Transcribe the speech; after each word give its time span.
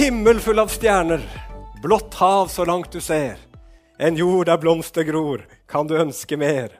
Himmel 0.00 0.38
full 0.40 0.58
av 0.58 0.68
stjerner, 0.72 1.20
blått 1.82 2.14
hav 2.14 2.46
så 2.46 2.64
langt 2.64 2.92
du 2.92 3.00
ser. 3.04 3.36
En 3.98 4.16
jord 4.16 4.46
der 4.46 4.56
blomster 4.56 5.04
gror, 5.04 5.42
kan 5.68 5.84
du 5.86 5.92
ønske 6.00 6.38
mer? 6.40 6.70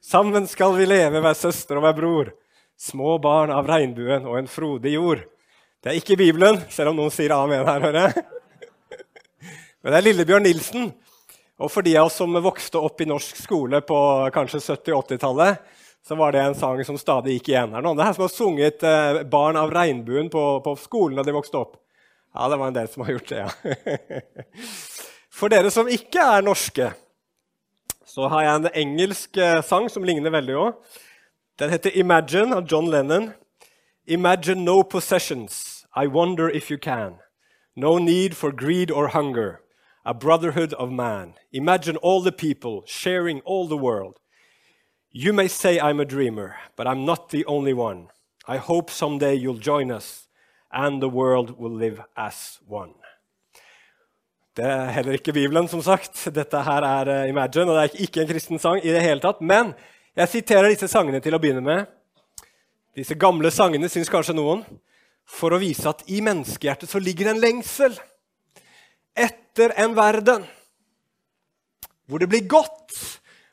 Sammen 0.00 0.46
skal 0.48 0.72
vi 0.78 0.86
leve, 0.88 1.20
hver 1.20 1.36
søster 1.36 1.76
og 1.76 1.84
hver 1.84 1.98
bror. 1.98 2.30
Små 2.80 3.18
barn 3.20 3.52
av 3.52 3.68
regnbuen 3.68 4.24
og 4.24 4.38
en 4.38 4.48
frodig 4.48 4.94
jord. 4.94 5.20
Det 5.84 5.92
er 5.92 5.98
ikke 6.00 6.16
Bibelen, 6.16 6.62
selv 6.72 6.94
om 6.94 6.96
noen 7.02 7.12
sier 7.12 7.34
amen 7.36 7.60
her, 7.60 7.84
hører 7.84 8.00
jeg. 8.06 8.24
Men 9.82 9.92
det 9.92 10.00
er 10.00 10.08
Lillebjørn 10.08 10.48
Nilsen. 10.48 10.88
Og 11.60 11.74
for 11.76 11.84
de 11.84 11.92
av 12.00 12.08
oss 12.08 12.16
som 12.24 12.40
vokste 12.40 12.80
opp 12.80 13.04
i 13.04 13.10
norsk 13.12 13.44
skole 13.44 13.82
på 13.84 14.00
kanskje 14.32 14.62
70-80-tallet, 14.70 15.60
så 16.08 16.16
var 16.16 16.32
det 16.32 16.46
en 16.46 16.56
sang 16.56 16.80
som 16.88 16.96
stadig 16.96 17.36
gikk 17.36 17.52
igjen. 17.52 17.76
Er 17.76 17.84
det 17.84 17.94
er 17.98 18.08
her 18.08 18.16
som 18.16 18.24
har 18.30 18.34
sunget 18.38 18.88
eh, 18.96 19.22
'Barn 19.28 19.60
av 19.60 19.76
regnbuen' 19.76 20.32
på, 20.32 20.48
på 20.64 20.78
skolen 20.80 21.20
da 21.20 21.28
de 21.28 21.36
vokste 21.36 21.60
opp? 21.60 21.81
Ja, 22.34 22.48
det 22.48 22.56
var 22.56 22.66
en 22.66 22.74
del 22.74 22.88
som 22.88 23.02
har 23.02 23.12
gjort 23.12 23.28
det, 23.28 23.38
ja. 23.38 23.50
For 25.38 25.52
dere 25.52 25.70
som 25.72 25.88
ikke 25.88 26.20
er 26.20 26.44
norske, 26.44 26.92
så 28.06 28.28
har 28.28 28.44
jeg 28.44 28.54
en 28.60 28.70
engelsk 28.84 29.36
eh, 29.40 29.60
sang 29.64 29.88
som 29.90 30.04
ligner 30.04 30.32
veldig 30.32 30.56
òg. 30.56 30.98
Den 31.58 31.70
heter 31.70 31.90
'Imagine' 31.90 32.54
av 32.56 32.66
John 32.68 32.90
Lennon. 32.90 33.32
Imagine 34.06 34.64
no 34.64 34.82
possessions. 34.82 35.86
I 35.96 36.06
wonder 36.06 36.48
if 36.48 36.70
you 36.70 36.78
can. 36.78 37.18
No 37.76 37.98
need 37.98 38.36
for 38.36 38.52
greed 38.52 38.90
or 38.90 39.08
hunger. 39.08 39.60
A 40.04 40.14
brotherhood 40.14 40.72
of 40.74 40.90
man. 40.90 41.34
Imagine 41.52 41.96
all 42.02 42.22
the 42.22 42.32
people 42.32 42.82
sharing 42.86 43.40
all 43.44 43.68
the 43.68 43.76
world. 43.76 44.16
You 45.10 45.32
may 45.32 45.48
say 45.48 45.78
I'm 45.78 46.00
a 46.00 46.04
dreamer, 46.04 46.56
but 46.76 46.86
I'm 46.86 47.04
not 47.04 47.28
the 47.28 47.44
only 47.46 47.72
one. 47.72 48.08
I 48.48 48.56
hope 48.56 48.90
someday 48.90 49.34
you'll 49.34 49.60
join 49.60 49.90
us, 49.92 50.28
and 50.72 51.02
the 51.02 51.08
world 51.08 51.54
will 51.58 51.76
live 51.78 52.02
as 52.16 52.60
one. 52.68 52.92
Det 54.56 54.64
er 54.68 54.90
heller 54.92 55.16
ikke 55.16 55.32
Bibelen, 55.32 55.68
som 55.68 55.80
sagt. 55.82 56.26
Dette 56.34 56.60
her 56.60 56.84
er 56.84 57.08
uh, 57.08 57.28
Imagine, 57.28 57.70
og 57.70 57.78
det 57.78 57.84
er 57.84 58.04
ikke 58.04 58.20
en 58.20 58.28
kristen 58.28 58.60
sang 58.60 58.82
i 58.84 58.92
det 58.92 59.00
hele 59.00 59.22
tatt. 59.24 59.40
Men 59.40 59.72
jeg 60.16 60.28
siterer 60.28 60.68
disse 60.68 60.90
sangene 60.92 61.22
til 61.24 61.32
å 61.32 61.40
begynne 61.40 61.64
med. 61.64 61.86
Disse 62.96 63.16
gamle 63.16 63.48
sangene, 63.50 63.88
syns 63.88 64.12
kanskje 64.12 64.36
noen. 64.36 64.64
For 65.24 65.54
å 65.54 65.60
vise 65.62 65.88
at 65.88 66.02
i 66.12 66.20
menneskehjertet 66.24 66.90
så 66.90 67.00
ligger 67.00 67.30
en 67.30 67.40
lengsel 67.40 67.94
etter 69.16 69.72
en 69.80 69.94
verden 69.96 70.44
hvor 72.08 72.20
det 72.20 72.28
blir 72.28 72.44
godt, 72.50 72.92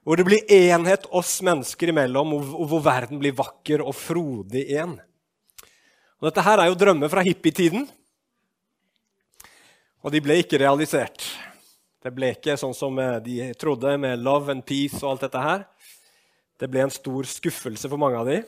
hvor 0.04 0.20
det 0.20 0.26
blir 0.28 0.52
enhet 0.52 1.06
oss 1.16 1.38
mennesker 1.46 1.94
imellom, 1.94 2.34
og 2.36 2.66
hvor 2.68 2.82
verden 2.84 3.22
blir 3.22 3.38
vakker 3.38 3.84
og 3.86 3.96
frodig 3.96 4.66
igjen. 4.66 4.98
Og 6.20 6.28
dette 6.28 6.44
her 6.44 6.60
er 6.60 6.68
jo 6.68 6.78
drømmer 6.80 7.12
fra 7.12 7.24
hippietiden. 7.24 7.86
Og 10.04 10.12
de 10.12 10.20
ble 10.24 10.40
ikke 10.42 10.60
realisert. 10.60 11.24
Det 12.00 12.12
ble 12.16 12.34
ikke 12.36 12.58
sånn 12.60 12.76
som 12.76 12.96
eh, 13.00 13.20
de 13.24 13.38
trodde, 13.60 13.96
med 14.00 14.20
love 14.24 14.52
and 14.52 14.64
peace 14.68 15.00
og 15.00 15.14
alt 15.14 15.26
dette 15.28 15.44
her. 15.44 15.64
Det 16.60 16.68
ble 16.72 16.84
en 16.86 16.92
stor 16.92 17.28
skuffelse 17.28 17.92
for 17.92 18.00
mange 18.00 18.20
av 18.20 18.28
de. 18.28 18.42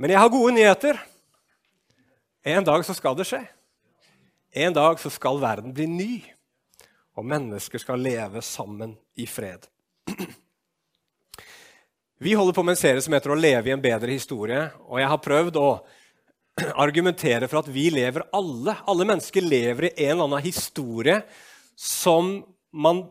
Men 0.00 0.12
jeg 0.12 0.20
har 0.20 0.32
gode 0.32 0.52
nyheter. 0.56 1.00
En 2.44 2.64
dag 2.64 2.84
så 2.84 2.96
skal 2.96 3.16
det 3.16 3.28
skje. 3.28 3.40
En 4.52 4.76
dag 4.76 5.00
så 5.00 5.12
skal 5.12 5.40
verden 5.40 5.72
bli 5.76 5.86
ny, 5.86 6.12
og 7.16 7.28
mennesker 7.28 7.80
skal 7.80 8.00
leve 8.00 8.40
sammen 8.44 8.96
i 9.20 9.28
fred. 9.28 9.68
Vi 12.24 12.32
holder 12.36 12.56
på 12.56 12.64
med 12.64 12.74
en 12.74 12.80
serie 12.80 13.00
som 13.04 13.14
heter 13.14 13.30
'Å 13.32 13.40
leve 13.40 13.68
i 13.68 13.72
en 13.72 13.80
bedre 13.80 14.12
historie'. 14.12 14.72
og 14.88 14.98
Jeg 15.00 15.08
har 15.08 15.18
prøvd 15.18 15.56
å 15.56 15.70
argumentere 16.74 17.48
for 17.48 17.62
at 17.62 17.70
vi 17.72 17.88
lever 17.92 18.26
alle. 18.36 18.76
Alle 18.86 19.06
mennesker 19.08 19.44
lever 19.44 19.90
i 19.90 19.92
en 20.06 20.16
eller 20.16 20.28
annen 20.28 20.44
historie 20.44 21.20
som 21.76 22.40
man 22.72 23.04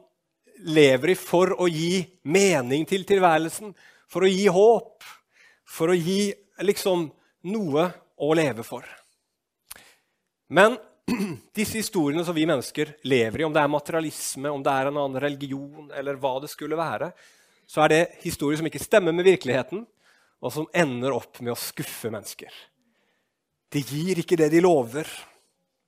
lever 0.59 1.13
i 1.13 1.17
for 1.17 1.55
å 1.55 1.67
gi 1.71 2.03
mening 2.27 2.85
til 2.88 3.05
tilværelsen, 3.07 3.71
for 4.09 4.25
å 4.25 4.29
gi 4.29 4.47
håp, 4.51 5.05
for 5.67 5.91
å 5.91 5.97
gi 5.97 6.29
liksom 6.65 7.07
noe 7.49 7.89
å 8.19 8.31
leve 8.35 8.65
for. 8.67 8.85
Men 10.51 10.75
disse 11.55 11.79
historiene 11.79 12.25
som 12.27 12.35
vi 12.35 12.47
mennesker 12.49 12.97
lever 13.07 13.41
i, 13.41 13.47
om 13.47 13.55
det 13.55 13.63
er 13.63 13.71
materialisme, 13.71 14.51
om 14.51 14.63
det 14.65 14.73
er 14.73 14.89
en 14.89 14.99
annen 14.99 15.21
religion, 15.23 15.91
eller 15.95 16.19
hva 16.19 16.35
det 16.43 16.51
skulle 16.51 16.79
være, 16.79 17.13
så 17.69 17.85
er 17.85 17.93
det 17.93 18.03
historier 18.25 18.59
som 18.59 18.67
ikke 18.67 18.81
stemmer 18.81 19.15
med 19.15 19.27
virkeligheten, 19.29 19.85
og 20.39 20.53
som 20.55 20.67
ender 20.73 21.13
opp 21.13 21.41
med 21.43 21.53
å 21.53 21.59
skuffe 21.59 22.11
mennesker. 22.11 22.51
De 23.74 23.81
gir 23.85 24.22
ikke 24.22 24.38
det 24.40 24.50
de 24.53 24.62
lover. 24.66 25.07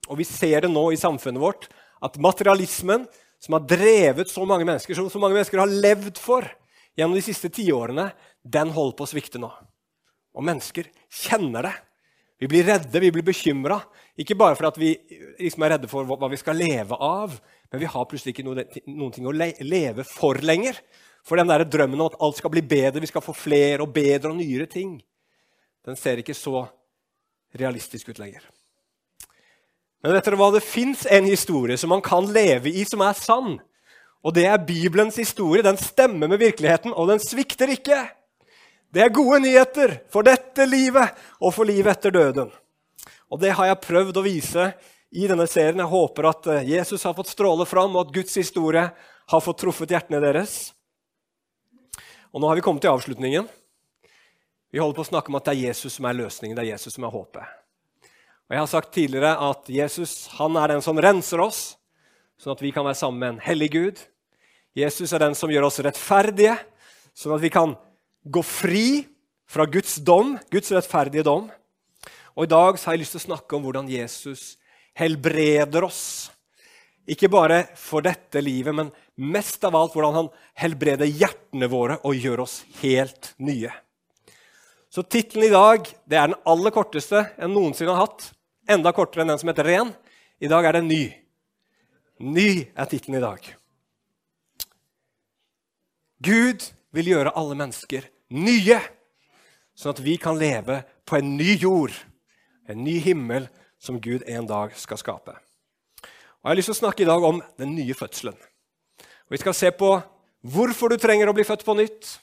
Og 0.10 0.20
vi 0.20 0.28
ser 0.28 0.66
det 0.66 0.72
nå 0.72 0.88
i 0.92 1.00
samfunnet 1.00 1.42
vårt, 1.42 1.68
at 2.02 2.18
materialismen, 2.22 3.06
som 3.42 3.56
har 3.58 3.66
drevet 3.66 4.30
så 4.30 4.46
mange 4.46 4.66
mennesker, 4.68 4.98
som 4.98 5.10
så 5.10 5.22
mange 5.22 5.38
mennesker 5.38 5.62
har 5.62 5.70
levd 5.70 6.20
for 6.22 6.46
gjennom 6.98 7.16
de 7.18 7.24
siste 7.26 7.50
tiårene, 7.54 8.12
den 8.42 8.74
holder 8.74 8.98
på 8.98 9.06
å 9.06 9.10
svikte 9.10 9.42
nå. 9.42 9.50
Og 10.38 10.46
mennesker 10.46 10.90
kjenner 11.10 11.70
det. 11.70 11.74
Vi 12.42 12.50
blir 12.50 12.66
redde, 12.66 13.02
vi 13.02 13.12
blir 13.14 13.26
bekymra. 13.26 13.78
Ikke 14.18 14.38
bare 14.38 14.58
for 14.58 14.70
at 14.72 14.78
vi 14.82 14.96
liksom 15.40 15.66
er 15.66 15.76
redde 15.76 15.90
for 15.90 16.08
hva 16.10 16.30
vi 16.32 16.40
skal 16.42 16.58
leve 16.58 16.98
av, 16.98 17.36
men 17.72 17.82
vi 17.84 17.90
har 17.90 18.08
plutselig 18.10 18.34
ikke 18.34 18.46
noe, 18.48 18.66
noen 18.90 19.14
ting 19.14 19.28
å 19.30 19.34
leve 19.34 20.06
for 20.08 20.42
lenger. 20.42 20.80
For 21.26 21.38
den 21.38 21.52
der 21.52 21.64
drømmen 21.70 22.02
om 22.02 22.10
at 22.10 22.18
alt 22.22 22.40
skal 22.42 22.54
bli 22.54 22.64
bedre, 22.66 23.02
vi 23.04 23.10
skal 23.12 23.24
få 23.26 23.36
flere 23.38 23.86
og 23.86 23.94
bedre 23.94 24.34
og 24.34 24.40
nyere 24.40 24.66
ting, 24.70 24.96
den 25.86 25.98
ser 25.98 26.22
ikke 26.22 26.38
så 26.38 26.66
realistisk 27.58 28.10
ut 28.10 28.22
lenger. 28.22 28.44
Men 30.02 30.16
vet 30.16 30.26
dere 30.26 30.40
hva? 30.40 30.50
det 30.54 30.64
fins 30.66 31.04
en 31.06 31.28
historie 31.30 31.78
som 31.78 31.92
man 31.94 32.02
kan 32.02 32.26
leve 32.34 32.72
i, 32.72 32.86
som 32.90 33.04
er 33.06 33.18
sann. 33.18 33.60
Og 34.26 34.34
det 34.34 34.48
er 34.50 34.66
Bibelens 34.66 35.18
historie. 35.22 35.66
Den 35.66 35.78
stemmer 35.82 36.30
med 36.30 36.42
virkeligheten, 36.42 36.94
og 36.94 37.10
den 37.10 37.22
svikter 37.22 37.70
ikke. 37.74 38.00
Det 38.92 39.04
er 39.06 39.14
gode 39.14 39.40
nyheter 39.46 40.00
for 40.12 40.26
dette 40.28 40.66
livet 40.68 41.14
og 41.40 41.54
for 41.56 41.70
livet 41.70 41.94
etter 41.94 42.14
døden. 42.14 42.50
Og 43.32 43.40
det 43.40 43.54
har 43.56 43.70
jeg 43.70 43.84
prøvd 43.86 44.20
å 44.20 44.26
vise 44.26 44.66
i 45.16 45.28
denne 45.30 45.48
serien. 45.48 45.80
Jeg 45.80 45.94
håper 45.94 46.28
at 46.28 46.50
eh, 46.52 46.68
Jesus 46.74 47.06
har 47.08 47.16
fått 47.16 47.32
stråle 47.32 47.68
fram, 47.70 47.96
og 47.96 48.08
at 48.10 48.14
Guds 48.16 48.36
historie 48.40 48.84
har 49.32 49.44
fått 49.46 49.62
truffet 49.64 49.94
hjertene 49.94 50.20
deres. 50.24 50.74
Og 52.32 52.42
nå 52.42 52.50
har 52.50 52.60
vi 52.60 52.66
kommet 52.66 52.84
til 52.84 52.92
avslutningen. 52.92 53.48
Vi 54.72 54.80
holder 54.80 54.96
på 54.96 55.04
å 55.04 55.10
snakke 55.10 55.32
om 55.32 55.36
at 55.36 55.50
det 55.50 55.54
er 55.56 55.66
Jesus 55.68 55.98
som 55.98 56.08
er 56.08 56.16
løsningen, 56.16 56.56
det 56.56 56.64
er 56.64 56.74
Jesus 56.74 56.96
som 56.96 57.04
er 57.04 57.12
håpet. 57.12 57.44
Og 58.48 58.56
Jeg 58.56 58.62
har 58.62 58.72
sagt 58.72 58.94
tidligere 58.96 59.32
at 59.50 59.70
Jesus 59.72 60.14
han 60.38 60.56
er 60.60 60.74
den 60.74 60.84
som 60.84 61.00
renser 61.00 61.44
oss, 61.44 61.62
sånn 62.40 62.56
at 62.56 62.64
vi 62.64 62.72
kan 62.76 62.88
være 62.88 63.00
sammen 63.00 63.20
med 63.20 63.34
en 63.34 63.44
hellig 63.44 63.70
Gud. 63.76 64.00
Jesus 64.76 65.12
er 65.12 65.24
den 65.24 65.36
som 65.36 65.52
gjør 65.52 65.68
oss 65.68 65.82
rettferdige, 65.84 66.56
sånn 67.12 67.36
at 67.36 67.44
vi 67.44 67.52
kan 67.52 67.76
gå 68.24 68.44
fri 68.48 68.88
fra 69.52 69.68
Guds 69.68 69.98
dom, 70.08 70.38
Guds 70.52 70.72
rettferdige 70.72 71.28
dom. 71.28 71.52
Og 72.40 72.48
I 72.48 72.52
dag 72.54 72.80
har 72.80 72.96
jeg 72.96 73.04
lyst 73.04 73.18
til 73.18 73.22
å 73.26 73.28
snakke 73.28 73.58
om 73.58 73.68
hvordan 73.68 73.92
Jesus 73.92 74.56
helbreder 74.96 75.84
oss. 75.84 76.32
Ikke 77.12 77.28
bare 77.32 77.66
for 77.76 78.06
dette 78.06 78.40
livet, 78.40 78.72
men 78.72 78.92
mest 79.20 79.64
av 79.68 79.76
alt 79.76 79.96
hvordan 79.96 80.16
han 80.16 80.34
helbreder 80.64 81.12
hjertene 81.12 81.68
våre 81.72 82.00
og 82.08 82.16
gjør 82.16 82.46
oss 82.48 82.62
helt 82.80 83.34
nye. 83.44 83.74
Så 84.92 85.04
tittelen 85.08 85.48
i 85.48 85.54
dag 85.54 85.88
det 86.04 86.18
er 86.20 86.28
den 86.28 86.40
aller 86.52 86.74
korteste 86.76 87.24
jeg 87.24 87.50
noensinne 87.50 87.94
har 87.96 88.10
hatt. 88.10 88.26
Enda 88.68 88.92
kortere 88.96 89.24
enn 89.24 89.32
den 89.32 89.40
som 89.40 89.48
heter 89.48 89.68
Ren. 89.68 89.94
I 90.44 90.50
dag 90.52 90.66
er 90.68 90.76
det 90.76 90.84
Ny. 90.84 91.04
Ny 92.20 92.50
er 92.76 92.90
tittelen 92.92 93.22
i 93.22 93.24
dag. 93.24 93.46
Gud 96.22 96.66
vil 96.94 97.08
gjøre 97.14 97.32
alle 97.40 97.56
mennesker 97.58 98.04
nye, 98.36 98.78
sånn 99.74 99.96
at 99.96 100.02
vi 100.04 100.18
kan 100.22 100.38
leve 100.38 100.82
på 101.08 101.18
en 101.18 101.32
ny 101.40 101.56
jord, 101.56 101.96
en 102.70 102.84
ny 102.84 103.00
himmel, 103.02 103.48
som 103.82 103.98
Gud 103.98 104.28
en 104.30 104.46
dag 104.46 104.76
skal 104.78 105.00
skape. 105.02 105.34
Og 105.34 106.44
Jeg 106.44 106.52
har 106.52 106.60
lyst 106.60 106.70
til 106.70 106.76
å 106.76 106.82
snakke 106.84 107.06
i 107.06 107.10
dag 107.10 107.24
om 107.26 107.40
den 107.58 107.72
nye 107.74 107.96
fødselen. 107.98 108.36
Og 108.36 109.32
Vi 109.34 109.40
skal 109.42 109.56
se 109.58 109.72
på 109.72 109.96
hvorfor 110.42 110.92
du 110.92 111.00
trenger 111.02 111.32
å 111.32 111.34
bli 111.34 111.48
født 111.48 111.66
på 111.66 111.74
nytt, 111.80 112.20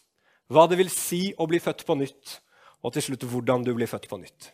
hva 0.52 0.68
det 0.68 0.78
vil 0.78 0.92
si 0.92 1.32
å 1.34 1.48
bli 1.48 1.58
født 1.58 1.82
på 1.88 1.96
nytt, 1.98 2.38
og 2.82 2.94
til 2.94 3.04
slutt 3.08 3.26
hvordan 3.28 3.64
du 3.66 3.72
blir 3.76 3.90
født 3.90 4.08
på 4.10 4.18
nytt. 4.20 4.52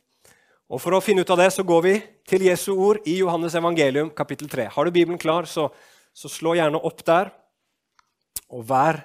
Og 0.73 0.81
For 0.81 0.97
å 0.97 1.03
finne 1.05 1.23
ut 1.23 1.31
av 1.31 1.39
det 1.43 1.51
så 1.53 1.65
går 1.67 1.83
vi 1.85 1.95
til 2.29 2.47
Jesu 2.47 2.73
ord 2.73 3.03
i 3.07 3.19
Johannes 3.19 3.55
evangelium 3.55 4.11
kapittel 4.17 4.49
3. 4.49 4.71
Har 4.73 4.85
du 4.85 4.95
Bibelen 4.95 5.21
klar, 5.21 5.45
så, 5.45 5.69
så 6.17 6.31
slå 6.33 6.55
gjerne 6.57 6.81
opp 6.81 7.05
der. 7.05 7.31
Og 8.49 8.65
vær, 8.69 9.03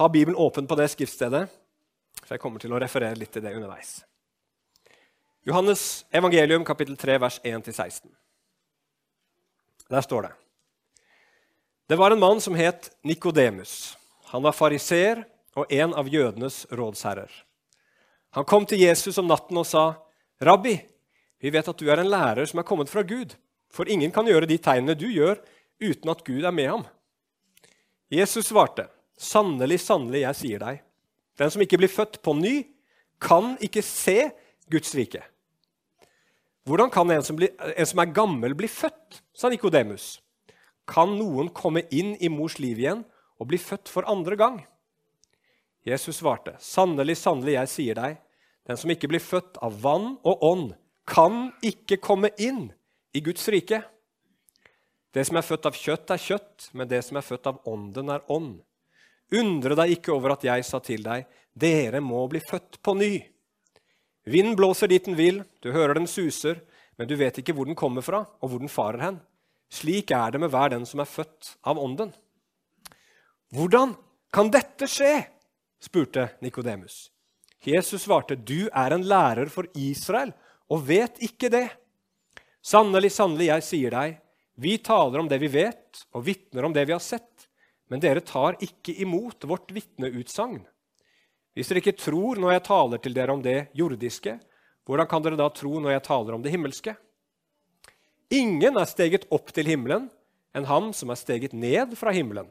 ha 0.00 0.08
Bibelen 0.08 0.38
åpen 0.40 0.66
på 0.68 0.78
det 0.78 0.88
skriftstedet, 0.92 1.46
for 2.22 2.34
jeg 2.34 2.42
kommer 2.42 2.62
til 2.62 2.72
å 2.72 2.80
referere 2.80 3.18
litt 3.18 3.32
til 3.34 3.44
det 3.44 3.54
underveis. 3.56 4.00
Johannes 5.46 6.06
evangelium 6.10 6.64
kapittel 6.66 6.96
3, 6.98 7.20
vers 7.22 7.38
1-16. 7.44 8.08
Der 9.92 10.02
står 10.02 10.26
det. 10.26 10.34
Det 11.86 11.98
var 12.00 12.10
en 12.10 12.18
mann 12.18 12.40
som 12.42 12.56
het 12.58 12.90
Nikodemus. 13.06 13.94
Han 14.32 14.42
var 14.42 14.56
fariseer 14.58 15.22
og 15.54 15.70
en 15.70 15.94
av 15.94 16.08
jødenes 16.10 16.64
rådsherrer. 16.74 17.30
Han 18.36 18.44
kom 18.44 18.66
til 18.68 18.82
Jesus 18.84 19.16
om 19.16 19.30
natten 19.30 19.56
og 19.56 19.64
sa, 19.64 19.96
'Rabbi, 20.44 20.76
vi 21.40 21.50
vet 21.50 21.68
at 21.68 21.78
du 21.80 21.88
er 21.88 22.02
en 22.02 22.10
lærer 22.10 22.44
som 22.44 22.60
er 22.60 22.68
kommet 22.68 22.90
fra 22.92 23.02
Gud, 23.02 23.34
For 23.70 23.88
ingen 23.88 24.12
kan 24.12 24.24
gjøre 24.24 24.46
de 24.46 24.56
tegnene 24.62 24.94
du 24.94 25.08
gjør, 25.10 25.40
uten 25.82 26.08
at 26.08 26.24
Gud 26.24 26.44
er 26.44 26.50
med 26.54 26.68
ham. 26.68 26.84
Jesus 28.08 28.46
svarte, 28.46 28.86
Sannelig, 29.18 29.80
sannelig, 29.80 30.20
jeg 30.20 30.36
sier 30.36 30.58
deg, 30.58 30.82
den 31.38 31.50
som 31.50 31.62
ikke 31.62 31.78
blir 31.80 31.88
født 31.88 32.22
på 32.22 32.32
ny, 32.32 32.66
kan 33.20 33.56
ikke 33.60 33.82
se 33.82 34.30
Guds 34.70 34.94
rike. 34.94 35.22
Hvordan 36.64 36.90
kan 36.90 37.10
en 37.10 37.22
som, 37.22 37.36
blir, 37.36 37.52
en 37.58 37.86
som 37.86 37.98
er 37.98 38.12
gammel, 38.12 38.54
bli 38.54 38.68
født? 38.68 39.22
sa 39.34 39.48
Nikodemus. 39.48 40.20
Kan 40.86 41.18
noen 41.18 41.48
komme 41.48 41.82
inn 41.90 42.14
i 42.20 42.28
mors 42.28 42.58
liv 42.58 42.78
igjen 42.78 43.04
og 43.40 43.48
bli 43.50 43.58
født 43.58 43.88
for 43.88 44.08
andre 44.08 44.36
gang? 44.36 44.60
Jesus 45.84 46.20
svarte, 46.22 46.56
Sannelig, 46.60 47.16
sannelig, 47.16 47.58
jeg 47.58 47.72
sier 47.72 47.98
deg, 47.98 48.16
den 48.66 48.78
som 48.80 48.90
ikke 48.90 49.10
blir 49.10 49.22
født 49.22 49.60
av 49.64 49.78
vann 49.82 50.16
og 50.26 50.42
ånd, 50.44 50.70
kan 51.06 51.52
ikke 51.64 52.00
komme 52.02 52.32
inn 52.42 52.68
i 53.14 53.22
Guds 53.22 53.46
rike. 53.52 53.80
Det 55.14 55.24
som 55.24 55.38
er 55.38 55.46
født 55.46 55.68
av 55.70 55.76
kjøtt, 55.78 56.10
er 56.10 56.20
kjøtt, 56.20 56.70
men 56.76 56.90
det 56.90 57.00
som 57.06 57.16
er 57.16 57.24
født 57.24 57.46
av 57.48 57.60
ånden, 57.70 58.10
er 58.12 58.26
ånd. 58.32 58.58
Undre 59.34 59.78
deg 59.78 59.96
ikke 59.96 60.12
over 60.14 60.34
at 60.34 60.44
jeg 60.46 60.66
sa 60.66 60.80
til 60.82 61.06
deg, 61.06 61.24
dere 61.56 62.02
må 62.04 62.26
bli 62.30 62.42
født 62.42 62.80
på 62.84 62.94
ny. 62.98 63.14
Vinden 64.26 64.58
blåser 64.58 64.90
dit 64.90 65.06
den 65.06 65.16
vil, 65.18 65.40
du 65.62 65.70
hører 65.72 65.96
den 65.96 66.10
suser, 66.10 66.60
men 66.98 67.08
du 67.08 67.14
vet 67.18 67.38
ikke 67.38 67.54
hvor 67.54 67.68
den 67.68 67.78
kommer 67.78 68.02
fra, 68.02 68.24
og 68.42 68.50
hvor 68.50 68.62
den 68.62 68.72
farer 68.72 69.02
hen. 69.04 69.18
Slik 69.72 70.12
er 70.14 70.34
det 70.34 70.42
med 70.42 70.50
hver 70.50 70.74
den 70.74 70.86
som 70.86 71.02
er 71.02 71.10
født 71.10 71.56
av 71.66 71.78
ånden. 71.78 72.12
Hvordan 73.54 73.94
kan 74.34 74.50
dette 74.50 74.88
skje? 74.90 75.26
spurte 75.82 76.32
Nikodemus. 76.42 77.06
Jesus 77.64 78.04
svarte, 78.04 78.36
du 78.36 78.68
er 78.68 78.94
en 78.94 79.06
lærer 79.06 79.48
for 79.52 79.68
Israel 79.74 80.34
og 80.68 80.84
vet 80.88 81.18
ikke 81.24 81.50
det. 81.52 81.68
Sannelig, 82.62 83.12
sannelig, 83.14 83.48
jeg 83.52 83.64
sier 83.64 83.94
deg, 83.94 84.18
vi 84.56 84.76
taler 84.82 85.22
om 85.22 85.28
det 85.30 85.38
vi 85.42 85.50
vet, 85.52 86.04
og 86.16 86.24
vitner 86.26 86.66
om 86.66 86.74
det 86.74 86.86
vi 86.88 86.94
har 86.94 87.02
sett 87.02 87.46
men 87.88 88.02
dere 88.02 88.22
tar 88.24 88.58
ikke 88.62 88.94
imot 89.02 89.44
vårt 89.46 89.70
vitneutsagn. 89.74 90.60
Hvis 91.56 91.70
dere 91.70 91.80
ikke 91.80 91.98
tror 91.98 92.40
når 92.40 92.56
jeg 92.56 92.66
taler 92.66 93.02
til 93.02 93.16
dere 93.16 93.32
om 93.32 93.42
det 93.44 93.58
jordiske, 93.78 94.36
hvordan 94.86 95.08
kan 95.10 95.24
dere 95.24 95.38
da 95.38 95.48
tro 95.54 95.78
når 95.80 95.96
jeg 95.96 96.06
taler 96.08 96.36
om 96.36 96.44
det 96.44 96.52
himmelske? 96.52 96.96
Ingen 98.34 98.78
er 98.78 98.90
steget 98.90 99.26
opp 99.34 99.52
til 99.54 99.70
himmelen 99.70 100.08
enn 100.56 100.66
ham 100.68 100.90
som 100.96 101.12
er 101.12 101.20
steget 101.20 101.54
ned 101.54 101.94
fra 101.98 102.12
himmelen, 102.16 102.48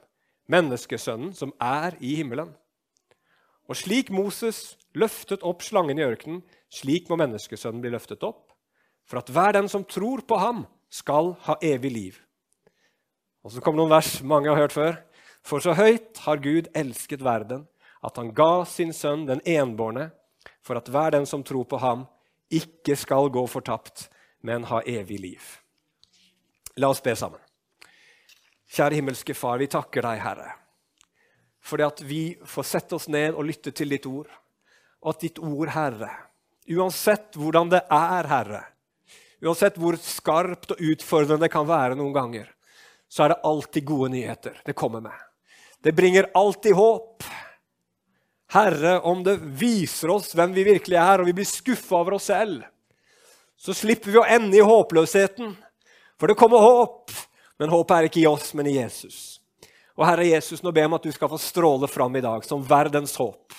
menneskesønnen 0.52 1.34
som 1.36 1.52
er 1.62 1.98
i 2.00 2.16
himmelen. 2.19 2.54
Og 3.66 3.78
slik 3.80 4.12
Moses 4.14 4.76
løftet 4.94 5.44
opp 5.44 5.64
slangen 5.66 6.00
i 6.00 6.06
ørkenen, 6.06 6.44
slik 6.70 7.10
må 7.10 7.18
menneskesønnen 7.20 7.82
bli 7.84 7.94
løftet 7.94 8.24
opp, 8.26 8.54
for 9.06 9.22
at 9.22 9.30
hver 9.30 9.56
den 9.58 9.70
som 9.70 9.86
tror 9.86 10.26
på 10.28 10.38
ham, 10.42 10.66
skal 10.90 11.34
ha 11.48 11.58
evig 11.66 11.92
liv. 11.92 12.20
Og 13.44 13.52
så 13.52 13.62
kommer 13.62 13.82
noen 13.82 13.94
vers 13.94 14.22
mange 14.24 14.50
har 14.50 14.58
hørt 14.58 14.74
før. 14.74 15.00
For 15.46 15.62
så 15.62 15.76
høyt 15.78 16.22
har 16.24 16.42
Gud 16.42 16.70
elsket 16.78 17.24
verden, 17.26 17.66
at 18.06 18.18
han 18.18 18.32
ga 18.38 18.64
sin 18.70 18.94
sønn 18.94 19.26
den 19.28 19.42
enbårne, 19.46 20.10
for 20.66 20.80
at 20.80 20.90
hver 20.90 21.14
den 21.14 21.28
som 21.30 21.44
tror 21.46 21.68
på 21.70 21.78
ham, 21.82 22.06
ikke 22.50 22.96
skal 22.98 23.30
gå 23.34 23.44
fortapt, 23.50 24.08
men 24.46 24.66
ha 24.70 24.82
evig 24.86 25.20
liv. 25.22 25.46
La 26.78 26.90
oss 26.94 27.02
be 27.02 27.14
sammen. 27.18 27.42
Kjære 28.76 28.98
himmelske 28.98 29.36
Far, 29.38 29.60
vi 29.62 29.70
takker 29.72 30.06
deg, 30.06 30.22
Herre, 30.22 30.50
fordi 31.66 31.86
at 31.86 32.02
vi 32.06 32.22
får 32.46 32.68
sette 32.70 32.98
oss 32.98 33.08
ned 33.10 33.34
og 33.34 33.48
lytte 33.48 33.74
til 33.74 33.90
ditt 33.90 34.06
ord, 34.06 34.30
og 35.02 35.14
at 35.14 35.26
ditt 35.26 35.40
ord, 35.42 35.72
Herre, 35.74 36.12
uansett 36.70 37.38
hvordan 37.38 37.72
det 37.74 37.82
er, 37.94 38.30
Herre, 38.30 38.62
uansett 39.46 39.78
hvor 39.82 39.98
skarpt 40.02 40.76
og 40.76 40.84
utfordrende 40.94 41.46
det 41.46 41.54
kan 41.54 41.68
være 41.70 41.98
noen 41.98 42.14
ganger, 42.16 42.52
så 43.10 43.26
er 43.26 43.34
det 43.34 43.44
alltid 43.48 43.88
gode 43.88 44.12
nyheter 44.14 44.62
det 44.66 44.78
kommer 44.78 45.04
med. 45.06 45.18
Det 45.82 45.94
bringer 45.94 46.32
alltid 46.34 46.74
håp. 46.74 47.24
Herre, 48.56 49.00
om 49.06 49.22
det 49.26 49.36
viser 49.60 50.10
oss 50.14 50.32
hvem 50.38 50.54
vi 50.56 50.66
virkelig 50.66 50.98
er, 50.98 51.22
og 51.22 51.30
vi 51.30 51.36
blir 51.38 51.50
skuffa 51.50 52.00
over 52.00 52.18
oss 52.18 52.30
selv, 52.32 52.64
så 53.58 53.74
slipper 53.74 54.14
vi 54.14 54.20
å 54.22 54.26
ende 54.26 54.58
i 54.58 54.66
håpløsheten. 54.66 55.54
For 56.20 56.30
det 56.30 56.38
kommer 56.40 56.64
håp, 56.64 57.14
men 57.62 57.74
håpet 57.74 57.96
er 57.96 58.10
ikke 58.10 58.22
i 58.24 58.30
oss, 58.30 58.54
men 58.58 58.70
i 58.70 58.78
Jesus. 58.78 59.35
Og 59.95 60.03
Herre 60.07 60.27
Jesus, 60.27 60.62
nå 60.63 60.74
ber 60.75 60.83
jeg 60.83 60.92
om 60.92 60.97
at 60.97 61.07
du 61.07 61.13
skal 61.15 61.31
få 61.31 61.39
stråle 61.39 61.88
fram 61.88 62.15
i 62.19 62.24
dag 62.24 62.44
som 62.45 62.63
verdens 62.68 63.15
håp. 63.19 63.56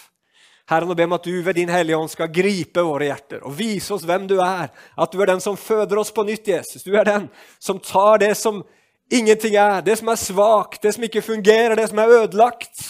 Herre, 0.68 0.84
nå 0.84 0.96
ber 0.96 1.04
jeg 1.04 1.10
om 1.12 1.16
at 1.16 1.28
du 1.28 1.36
ved 1.46 1.56
din 1.56 1.70
Hellige 1.70 1.98
Ånd 1.98 2.10
skal 2.10 2.32
gripe 2.34 2.82
våre 2.82 3.06
hjerter 3.08 3.44
og 3.46 3.54
vise 3.56 3.94
oss 3.94 4.04
hvem 4.06 4.26
du 4.28 4.34
er. 4.42 4.72
At 4.98 5.12
du 5.12 5.22
er 5.22 5.30
den 5.30 5.42
som 5.42 5.56
føder 5.56 6.00
oss 6.02 6.10
på 6.12 6.26
nytt, 6.26 6.50
Jesus. 6.50 6.82
Du 6.84 6.96
er 6.98 7.06
den 7.06 7.28
som 7.62 7.78
tar 7.80 8.18
det 8.24 8.32
som 8.36 8.64
ingenting 9.12 9.54
er, 9.54 9.78
det 9.86 9.94
som 10.00 10.10
er 10.10 10.18
svakt, 10.20 10.82
det 10.82 10.96
som 10.96 11.06
ikke 11.06 11.22
fungerer, 11.22 11.76
det 11.78 11.86
som 11.92 12.02
er 12.02 12.16
ødelagt. 12.18 12.82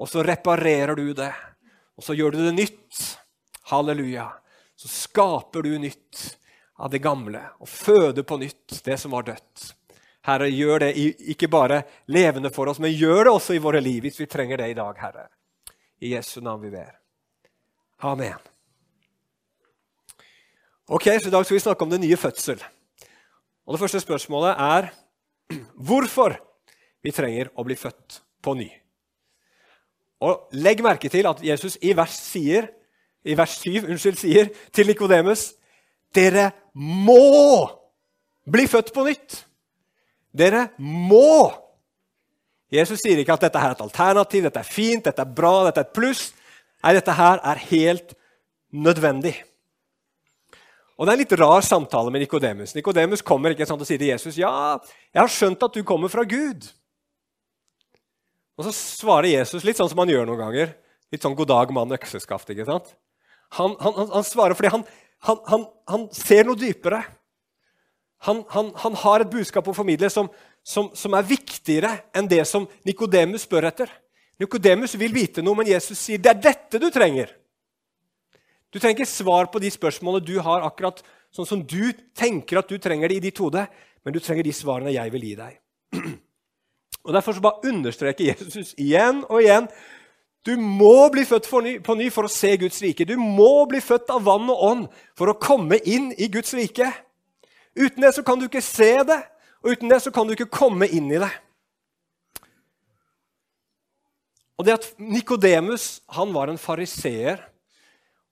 Og 0.00 0.08
så 0.08 0.24
reparerer 0.24 0.96
du 0.96 1.12
det, 1.16 1.30
og 1.96 2.04
så 2.04 2.16
gjør 2.16 2.34
du 2.34 2.42
det 2.46 2.56
nytt. 2.56 3.04
Halleluja. 3.70 4.30
Så 4.76 4.88
skaper 4.92 5.64
du 5.64 5.76
nytt 5.80 6.24
av 6.80 6.90
det 6.92 7.00
gamle 7.04 7.40
og 7.60 7.68
føder 7.68 8.24
på 8.26 8.40
nytt 8.40 8.80
det 8.84 8.98
som 9.00 9.14
var 9.16 9.28
dødt. 9.28 9.70
Herre, 10.26 10.48
gjør 10.50 10.82
det 10.82 10.92
ikke 11.32 11.48
bare 11.48 11.82
levende 12.10 12.50
for 12.50 12.66
oss, 12.70 12.80
men 12.82 12.94
gjør 12.94 13.28
det 13.28 13.32
også 13.32 13.54
i 13.54 13.62
våre 13.62 13.80
liv 13.80 14.02
hvis 14.06 14.18
vi 14.20 14.26
trenger 14.30 14.58
det 14.58 14.72
i 14.72 14.78
dag, 14.78 14.98
Herre. 14.98 15.28
I 16.02 16.14
Jesu 16.16 16.40
navn 16.42 16.64
vi 16.64 16.72
ber. 16.74 16.96
Amen. 18.04 18.40
Ok, 20.88 21.08
så 21.22 21.28
I 21.28 21.34
dag 21.34 21.46
skal 21.46 21.56
vi 21.56 21.62
snakke 21.62 21.86
om 21.86 21.90
den 21.90 22.02
nye 22.02 22.16
fødsel. 22.16 22.62
Og 23.66 23.74
Det 23.74 23.80
første 23.80 24.00
spørsmålet 24.00 24.54
er 24.58 24.90
hvorfor 25.74 26.36
vi 27.02 27.14
trenger 27.14 27.50
å 27.54 27.64
bli 27.66 27.78
født 27.78 28.20
på 28.42 28.54
ny. 28.54 28.68
Og 30.20 30.48
Legg 30.52 30.82
merke 30.82 31.08
til 31.12 31.26
at 31.28 31.42
Jesus 31.44 31.78
i 31.82 31.92
vers, 31.96 32.14
sier, 32.14 32.70
i 33.24 33.34
vers 33.36 33.58
7 33.62 33.86
unnskyld, 33.86 34.16
sier 34.18 34.50
til 34.72 34.86
Nikodemus 34.90 35.52
dere 36.14 36.50
må 36.74 37.66
bli 38.46 38.66
født 38.70 38.94
på 38.94 39.04
nytt. 39.06 39.45
Dere 40.36 40.68
må. 40.78 41.52
Jesus 42.72 43.00
sier 43.00 43.18
ikke 43.22 43.36
at 43.36 43.46
dette 43.46 43.60
her 43.62 43.72
er 43.72 43.78
et 43.78 43.84
alternativ, 43.84 44.44
dette 44.44 44.60
er 44.60 44.68
fint, 44.68 45.04
dette 45.06 45.22
er 45.22 45.34
bra, 45.38 45.54
dette 45.68 45.82
er 45.82 45.88
et 45.88 45.96
pluss. 45.96 46.28
Nei, 46.84 46.96
dette 46.98 47.14
her 47.16 47.40
er 47.40 47.62
helt 47.70 48.16
nødvendig. 48.74 49.36
Og 50.96 51.04
Det 51.04 51.12
er 51.12 51.16
en 51.18 51.20
litt 51.20 51.36
rar 51.36 51.64
samtale 51.64 52.10
med 52.10 52.22
Nikodemus. 52.24 52.74
Nikodemus 52.74 53.22
kommer 53.24 53.52
ikke 53.52 53.66
sant, 53.68 53.80
og 53.80 53.88
sier 53.88 54.00
til 54.00 54.12
Jesus 54.14 54.38
ja, 54.40 54.50
jeg 55.12 55.20
har 55.20 55.32
skjønt 55.32 55.62
at 55.62 55.76
du 55.76 55.84
kommer 55.84 56.12
fra 56.12 56.24
Gud. 56.24 56.68
Og 58.56 58.64
Så 58.64 58.72
svarer 58.72 59.28
Jesus 59.34 59.64
litt 59.64 59.76
sånn 59.76 59.90
som 59.92 60.00
han 60.00 60.12
gjør 60.12 60.24
noen 60.28 60.40
ganger. 60.40 60.72
Litt 61.12 61.22
sånn 61.22 61.36
'god 61.36 61.48
dag, 61.52 61.70
mann 61.70 61.92
økseskaft'. 61.92 62.50
ikke 62.50 62.64
sant? 62.66 62.96
Han, 63.60 63.76
han, 63.78 64.08
han, 64.10 64.24
svarer 64.24 64.56
fordi 64.58 64.72
han, 64.72 66.08
ser 66.12 66.48
noe 66.48 66.58
dypere. 66.58 67.04
Han, 68.24 68.44
har 69.02 69.22
et 69.22 69.30
budskap 69.30 69.66
å 69.68 69.74
formidle 69.76 70.08
som, 70.10 70.28
som, 70.64 70.88
som 70.96 71.14
er 71.14 71.26
viktigere 71.28 71.92
enn 72.16 72.28
det 72.30 72.42
som 72.48 72.66
Nikodemus 72.86 73.44
spør 73.46 73.68
etter. 73.68 73.90
Nikodemus 74.40 74.96
vil 74.98 75.14
vite 75.14 75.44
noe, 75.44 75.56
men 75.60 75.68
Jesus 75.70 76.00
sier 76.00 76.20
det 76.20 76.32
er 76.32 76.40
dette 76.50 76.80
du 76.80 76.88
trenger. 76.92 77.30
Du 78.72 78.80
trenger 78.80 79.00
ikke 79.00 79.08
svar 79.08 79.50
på 79.52 79.60
de 79.62 79.70
spørsmålene 79.72 80.26
du 80.26 80.36
har, 80.44 80.64
akkurat 80.66 81.02
sånn 81.32 81.48
som 81.48 81.62
du 81.62 81.92
tenker 82.16 82.60
at 82.60 82.68
du 82.68 82.80
trenger 82.82 83.12
det 83.12 83.20
i 83.20 83.26
ditt 83.28 83.38
hode, 83.40 83.66
men 84.04 84.14
du 84.14 84.20
trenger 84.20 84.46
de 84.46 84.54
svarene 84.56 84.94
jeg 84.94 85.12
vil 85.14 85.28
gi 85.28 85.36
deg. 85.38 85.60
Og 87.06 87.14
Derfor 87.14 87.36
så 87.36 87.44
bare 87.44 87.70
understreker 87.70 88.32
Jesus 88.32 88.74
igjen 88.82 89.22
og 89.28 89.38
igjen 89.38 89.70
du 90.46 90.54
må 90.62 91.08
bli 91.10 91.24
født 91.26 91.48
på 91.82 91.94
ny 91.98 92.06
for 92.14 92.28
å 92.28 92.30
se 92.30 92.52
Guds 92.60 92.78
rike. 92.84 93.06
Du 93.06 93.16
må 93.18 93.66
bli 93.66 93.80
født 93.82 94.12
av 94.14 94.22
vann 94.28 94.46
og 94.52 94.60
ånd 94.62 94.84
for 95.18 95.32
å 95.32 95.38
komme 95.42 95.80
inn 95.82 96.12
i 96.14 96.28
Guds 96.30 96.54
rike. 96.54 96.86
Uten 97.76 98.02
det 98.02 98.14
så 98.16 98.24
kan 98.24 98.40
du 98.40 98.46
ikke 98.48 98.64
se 98.64 98.92
det, 99.04 99.18
og 99.60 99.74
uten 99.74 99.90
det 99.92 100.00
så 100.04 100.12
kan 100.14 100.26
du 100.26 100.32
ikke 100.32 100.48
komme 100.52 100.88
inn 100.88 101.10
i 101.12 101.20
det. 101.20 101.32
Og 104.56 104.64
det 104.64 104.78
at 104.78 104.86
Nikodemus 104.96 106.00
var 106.08 106.48
en 106.48 106.60
fariseer 106.60 107.42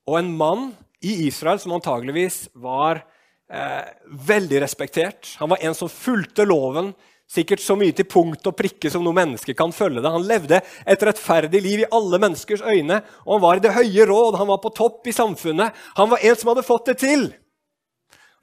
og 0.09 0.17
en 0.19 0.31
mann 0.37 0.71
i 1.05 1.27
Israel 1.27 1.59
som 1.61 1.75
antageligvis 1.75 2.47
var 2.57 3.03
eh, 3.51 3.85
veldig 4.09 4.63
respektert. 4.63 5.35
Han 5.37 5.51
var 5.53 5.61
en 5.61 5.77
som 5.77 5.91
fulgte 5.91 6.47
loven 6.49 6.93
sikkert 7.29 7.61
så 7.61 7.73
mye 7.77 7.93
til 7.93 8.07
punkt 8.09 8.45
og 8.45 8.57
prikke 8.57 8.89
som 8.93 9.05
noe 9.05 9.15
menneske 9.17 9.53
kan 9.57 9.73
følge 9.73 10.01
det. 10.01 10.13
Han 10.13 10.27
levde 10.29 10.61
et 10.61 11.05
rettferdig 11.09 11.61
liv 11.61 11.83
i 11.83 11.89
alle 11.93 12.19
menneskers 12.21 12.65
øyne, 12.65 13.01
og 13.25 13.37
han 13.37 13.45
var 13.45 13.57
i 13.57 13.65
det 13.65 13.73
høye 13.77 14.09
råd. 14.09 14.37
Han 14.41 14.49
var 14.49 14.61
på 14.63 14.73
topp 14.77 15.09
i 15.09 15.15
samfunnet. 15.15 15.73
Han 15.97 16.11
var 16.13 16.25
en 16.25 16.37
som 16.37 16.53
hadde 16.53 16.65
fått 16.65 16.91
det 16.91 16.99
til. 17.05 17.27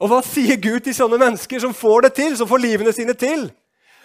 Og 0.02 0.10
hva 0.10 0.18
sier 0.26 0.58
Gud 0.58 0.82
til 0.82 0.96
sånne 0.96 1.20
mennesker 1.20 1.62
som 1.62 1.74
får 1.76 2.08
det 2.08 2.16
til, 2.16 2.34
som 2.38 2.48
får 2.50 2.62
livene 2.64 2.94
sine 2.94 3.14
til? 3.14 3.46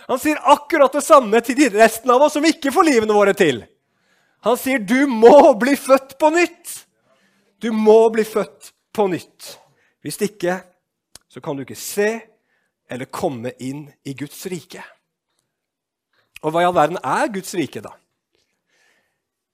Han 0.08 0.22
sier 0.22 0.40
akkurat 0.46 0.94
det 0.94 1.04
samme 1.04 1.42
til 1.44 1.58
de 1.58 1.72
resten 1.74 2.12
av 2.14 2.22
oss 2.24 2.38
som 2.38 2.46
ikke 2.46 2.72
får 2.72 2.86
livene 2.86 3.16
våre 3.18 3.34
til. 3.36 3.64
Han 4.46 4.60
sier 4.62 4.80
du 4.80 5.10
må 5.10 5.56
bli 5.60 5.74
født 5.76 6.16
på 6.22 6.30
nytt. 6.32 6.76
Du 7.60 7.72
må 7.74 8.06
bli 8.14 8.24
født 8.28 8.72
på 8.94 9.08
nytt. 9.10 9.56
Hvis 10.06 10.22
ikke 10.22 10.60
så 11.28 11.42
kan 11.44 11.58
du 11.58 11.66
ikke 11.66 11.80
se 11.80 12.12
eller 12.88 13.10
komme 13.12 13.52
inn 13.60 13.88
i 14.08 14.14
Guds 14.16 14.46
rike. 14.48 14.84
Og 16.46 16.54
hva 16.54 16.62
i 16.62 16.68
all 16.70 16.78
verden 16.78 17.02
er 17.02 17.34
Guds 17.34 17.52
rike, 17.58 17.82
da? 17.84 17.92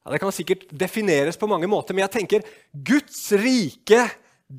Ja, 0.04 0.12
det 0.12 0.20
kan 0.20 0.36
sikkert 0.36 0.68
defineres 0.76 1.40
på 1.40 1.48
mange 1.48 1.70
måter, 1.72 1.96
men 1.96 2.04
jeg 2.04 2.14
tenker 2.18 2.48
Guds 2.76 3.24
rike, 3.40 4.04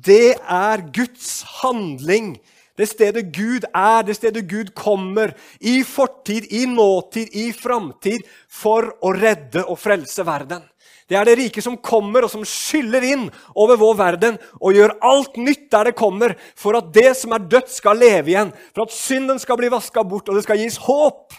det 0.03 0.35
er 0.41 0.83
Guds 0.93 1.43
handling. 1.61 2.35
Det 2.75 2.89
stedet 2.89 3.29
Gud 3.31 3.63
er, 3.71 4.03
det 4.03 4.17
stedet 4.17 4.43
Gud 4.49 4.73
kommer, 4.75 5.31
i 5.61 5.79
fortid, 5.87 6.49
i 6.51 6.65
nåtid, 6.67 7.31
i 7.31 7.51
framtid, 7.55 8.25
for 8.51 8.89
å 8.99 9.13
redde 9.15 9.63
og 9.63 9.79
frelse 9.79 10.25
verden. 10.27 10.65
Det 11.07 11.15
er 11.15 11.27
det 11.29 11.37
rike 11.37 11.61
som 11.61 11.77
kommer, 11.77 12.25
og 12.25 12.33
som 12.33 12.43
skyller 12.49 13.05
inn 13.05 13.27
over 13.53 13.77
vår 13.79 13.97
verden 13.99 14.39
og 14.57 14.73
gjør 14.73 14.95
alt 15.05 15.37
nytt 15.37 15.69
der 15.71 15.91
det 15.91 15.95
kommer, 15.99 16.33
for 16.57 16.75
at 16.79 16.89
det 16.95 17.13
som 17.15 17.35
er 17.37 17.45
dødt, 17.45 17.71
skal 17.71 18.01
leve 18.01 18.33
igjen, 18.33 18.51
for 18.73 18.89
at 18.89 18.95
synden 18.95 19.39
skal 19.39 19.59
bli 19.61 19.71
vaska 19.71 20.03
bort, 20.03 20.27
og 20.27 20.35
det 20.35 20.43
skal 20.47 20.59
gis 20.59 20.81
håp 20.83 21.37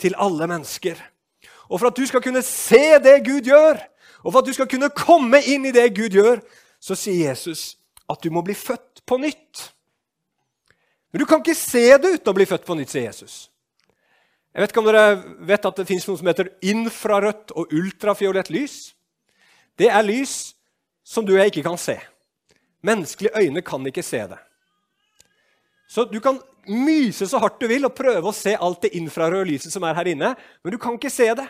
til 0.00 0.16
alle 0.18 0.48
mennesker. 0.50 0.98
Og 1.68 1.78
for 1.78 1.92
at 1.92 2.00
du 2.00 2.08
skal 2.08 2.24
kunne 2.24 2.42
se 2.42 2.98
det 3.04 3.20
Gud 3.28 3.46
gjør, 3.46 3.78
og 4.24 4.32
for 4.32 4.40
at 4.40 4.48
du 4.48 4.56
skal 4.56 4.72
kunne 4.72 4.90
komme 4.96 5.44
inn 5.52 5.68
i 5.68 5.74
det 5.76 5.90
Gud 5.94 6.16
gjør, 6.16 6.40
så 6.80 6.96
sier 6.98 7.28
Jesus 7.30 7.74
at 8.10 8.22
du 8.22 8.30
må 8.32 8.42
bli 8.44 8.56
født 8.56 9.04
på 9.06 9.18
nytt. 9.20 9.70
Men 11.12 11.22
du 11.22 11.26
kan 11.30 11.42
ikke 11.42 11.56
se 11.56 11.86
det 11.96 12.16
uten 12.16 12.32
å 12.32 12.36
bli 12.36 12.46
født 12.48 12.66
på 12.66 12.76
nytt, 12.78 12.92
sier 12.92 13.06
Jesus. 13.08 13.48
Jeg 14.54 14.62
vet 14.62 14.72
ikke 14.72 14.82
om 14.84 14.88
dere 14.88 15.06
vet 15.46 15.66
at 15.66 15.78
det 15.80 15.86
fins 15.88 16.06
noe 16.06 16.18
som 16.20 16.28
heter 16.30 16.52
infrarødt 16.62 17.54
og 17.58 17.72
ultrafiolett 17.74 18.52
lys. 18.54 18.92
Det 19.78 19.88
er 19.90 20.06
lys 20.06 20.54
som 21.06 21.26
du 21.26 21.34
og 21.34 21.40
jeg 21.40 21.50
ikke 21.50 21.66
kan 21.66 21.78
se. 21.80 21.96
Menneskelige 22.84 23.34
øyne 23.40 23.64
kan 23.66 23.86
ikke 23.90 24.04
se 24.06 24.20
det. 24.30 24.38
Så 25.90 26.04
du 26.10 26.20
kan 26.22 26.38
myse 26.66 27.26
så 27.28 27.38
hardt 27.42 27.58
du 27.60 27.66
vil 27.70 27.86
og 27.86 27.96
prøve 27.96 28.30
å 28.30 28.36
se 28.36 28.54
alt 28.54 28.86
det 28.86 28.94
infrarøde 28.98 29.48
lyset 29.50 29.74
som 29.74 29.84
er 29.86 29.96
her 29.98 30.10
inne, 30.14 30.32
men 30.62 30.74
du 30.74 30.78
kan 30.80 30.96
ikke 30.96 31.12
se 31.12 31.28
det. 31.36 31.46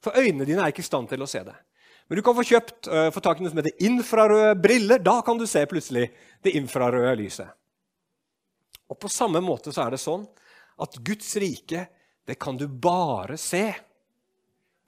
For 0.00 0.16
øynene 0.16 0.46
dine 0.48 0.64
er 0.64 0.72
ikke 0.72 0.84
i 0.84 0.88
stand 0.88 1.10
til 1.10 1.24
å 1.24 1.28
se 1.28 1.42
det. 1.44 1.56
Men 2.10 2.18
du 2.18 2.24
kan 2.26 2.34
få 2.34 2.42
kjøpt, 2.42 2.88
uh, 2.90 3.06
få 3.14 3.22
tak 3.22 3.38
i 3.38 3.44
noe 3.44 3.52
som 3.52 3.60
heter 3.62 3.86
infrarøde 3.86 4.56
briller. 4.58 4.98
Da 4.98 5.20
kan 5.22 5.38
du 5.38 5.46
se 5.46 5.62
plutselig 5.70 6.08
det 6.42 6.56
infrarøde 6.58 7.14
lyset. 7.20 7.54
Og 8.90 8.98
På 8.98 9.06
samme 9.06 9.38
måte 9.38 9.70
så 9.70 9.84
er 9.84 9.94
det 9.94 10.02
sånn 10.02 10.26
at 10.82 10.98
Guds 11.06 11.30
rike 11.38 11.86
det 12.26 12.34
kan 12.42 12.58
du 12.58 12.66
bare 12.66 13.38
se 13.38 13.62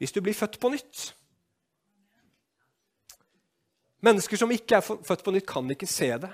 hvis 0.02 0.10
du 0.14 0.18
blir 0.18 0.34
født 0.34 0.58
på 0.58 0.72
nytt. 0.72 1.12
Mennesker 4.02 4.40
som 4.40 4.50
ikke 4.50 4.80
er 4.80 4.82
født 4.82 5.22
på 5.22 5.34
nytt, 5.34 5.46
kan 5.46 5.70
ikke 5.70 5.86
se 5.86 6.10
det. 6.24 6.30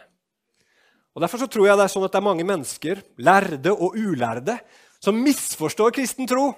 Og 1.13 1.21
Derfor 1.21 1.43
så 1.43 1.49
tror 1.53 1.69
jeg 1.69 1.77
det 1.77 1.85
er 1.85 1.93
sånn 1.93 2.07
at 2.07 2.15
det 2.15 2.21
er 2.23 2.29
mange 2.31 2.47
mennesker, 2.49 3.03
lærde 3.21 3.75
og 3.75 3.97
ulærde, 3.99 4.57
som 5.05 5.21
misforstår 5.21 5.93
kristen 5.99 6.29
tro. 6.31 6.49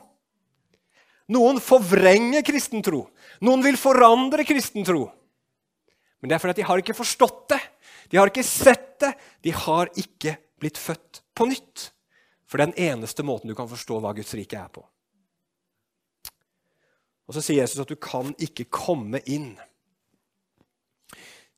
Noen 1.30 1.60
forvrenger 1.62 2.42
kristen 2.46 2.82
tro. 2.82 3.04
Noen 3.46 3.62
vil 3.64 3.78
forandre 3.80 4.44
kristen 4.48 4.86
tro. 4.86 5.06
Men 6.20 6.30
det 6.30 6.36
er 6.36 6.42
fordi 6.42 6.60
de 6.60 6.68
har 6.68 6.82
ikke 6.82 6.96
forstått 6.98 7.44
det. 7.54 7.60
De 8.10 8.18
har 8.18 8.30
ikke 8.30 8.44
sett 8.44 8.98
det. 9.00 9.14
De 9.46 9.54
har 9.54 9.90
ikke 10.00 10.34
blitt 10.60 10.78
født 10.80 11.22
på 11.36 11.46
nytt. 11.48 11.90
For 12.50 12.58
det 12.58 12.66
er 12.66 12.72
den 12.72 12.90
eneste 12.98 13.24
måten 13.24 13.48
du 13.48 13.56
kan 13.56 13.70
forstå 13.70 14.00
hva 14.02 14.12
Guds 14.16 14.34
rike 14.36 14.58
er 14.58 14.72
på. 14.74 14.82
Og 17.30 17.36
Så 17.36 17.44
sier 17.46 17.62
Jesus 17.62 17.84
at 17.84 17.90
du 17.90 17.94
kan 17.94 18.34
ikke 18.42 18.66
komme 18.74 19.22
inn 19.30 19.52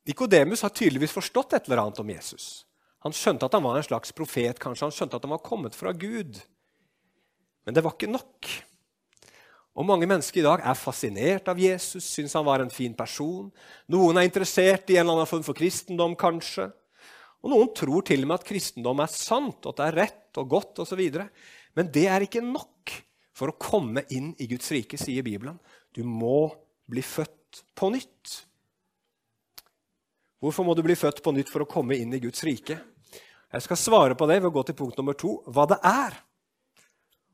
Nikodemus 0.03 0.65
har 0.67 0.73
tydeligvis 0.75 1.15
forstått 1.15 1.55
et 1.55 1.69
eller 1.69 1.85
annet 1.85 2.01
om 2.03 2.09
Jesus. 2.11 2.65
Han 3.07 3.15
skjønte 3.15 3.47
at 3.47 3.55
han 3.55 3.63
var 3.63 3.79
en 3.79 3.87
slags 3.87 4.11
profet, 4.15 4.59
kanskje 4.59 4.89
han 4.89 4.95
skjønte 4.95 5.19
at 5.19 5.27
han 5.27 5.35
var 5.35 5.45
kommet 5.47 5.79
fra 5.79 5.93
Gud. 5.95 6.41
Men 7.63 7.77
det 7.77 7.85
var 7.87 7.95
ikke 7.95 8.11
nok. 8.11 8.51
Og 9.73 9.87
Mange 9.89 10.07
mennesker 10.09 10.43
i 10.43 10.45
dag 10.45 10.61
er 10.69 10.77
fascinert 10.77 11.49
av 11.49 11.61
Jesus, 11.61 12.05
syns 12.05 12.35
han 12.37 12.45
var 12.45 12.61
en 12.61 12.73
fin 12.73 12.93
person. 12.97 13.49
Noen 13.89 14.21
er 14.21 14.29
interessert 14.29 14.91
i 14.93 14.99
en 14.99 15.07
eller 15.07 15.23
annen 15.23 15.31
form 15.31 15.45
for 15.47 15.57
kristendom, 15.57 16.17
kanskje. 16.19 16.69
Og 17.43 17.55
Noen 17.55 17.73
tror 17.75 18.05
til 18.07 18.23
og 18.23 18.29
med 18.31 18.41
at 18.43 18.47
kristendom 18.47 19.01
er 19.03 19.11
sant, 19.11 19.65
at 19.65 19.79
det 19.81 19.87
er 19.87 19.99
rett 20.05 20.41
og 20.43 20.53
godt 20.53 20.83
osv. 20.85 21.01
Men 21.73 21.89
det 21.95 22.05
er 22.13 22.27
ikke 22.27 22.45
nok 22.45 22.93
for 23.33 23.49
å 23.49 23.57
komme 23.57 24.05
inn 24.13 24.35
i 24.39 24.49
Guds 24.51 24.69
rike, 24.75 25.01
sier 25.01 25.25
Bibelen. 25.25 25.57
Du 25.97 26.05
må 26.05 26.53
bli 26.89 27.03
født 27.03 27.65
på 27.79 27.89
nytt. 27.95 28.37
Hvorfor 30.43 30.67
må 30.67 30.77
du 30.77 30.85
bli 30.85 30.99
født 30.99 31.23
på 31.25 31.33
nytt 31.33 31.49
for 31.49 31.65
å 31.65 31.71
komme 31.71 31.97
inn 31.97 32.13
i 32.13 32.21
Guds 32.21 32.45
rike? 32.45 32.77
Jeg 33.53 33.65
skal 33.65 33.81
svare 33.81 34.17
på 34.19 34.29
det 34.29 34.39
ved 34.41 34.51
å 34.51 34.55
gå 34.55 34.67
til 34.69 34.77
punkt 34.77 35.01
nummer 35.01 35.17
to 35.17 35.39
hva 35.49 35.65
det 35.71 35.81
er 35.87 36.17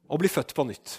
å 0.09 0.19
bli 0.21 0.31
født 0.31 0.55
på 0.55 0.67
nytt. 0.71 0.99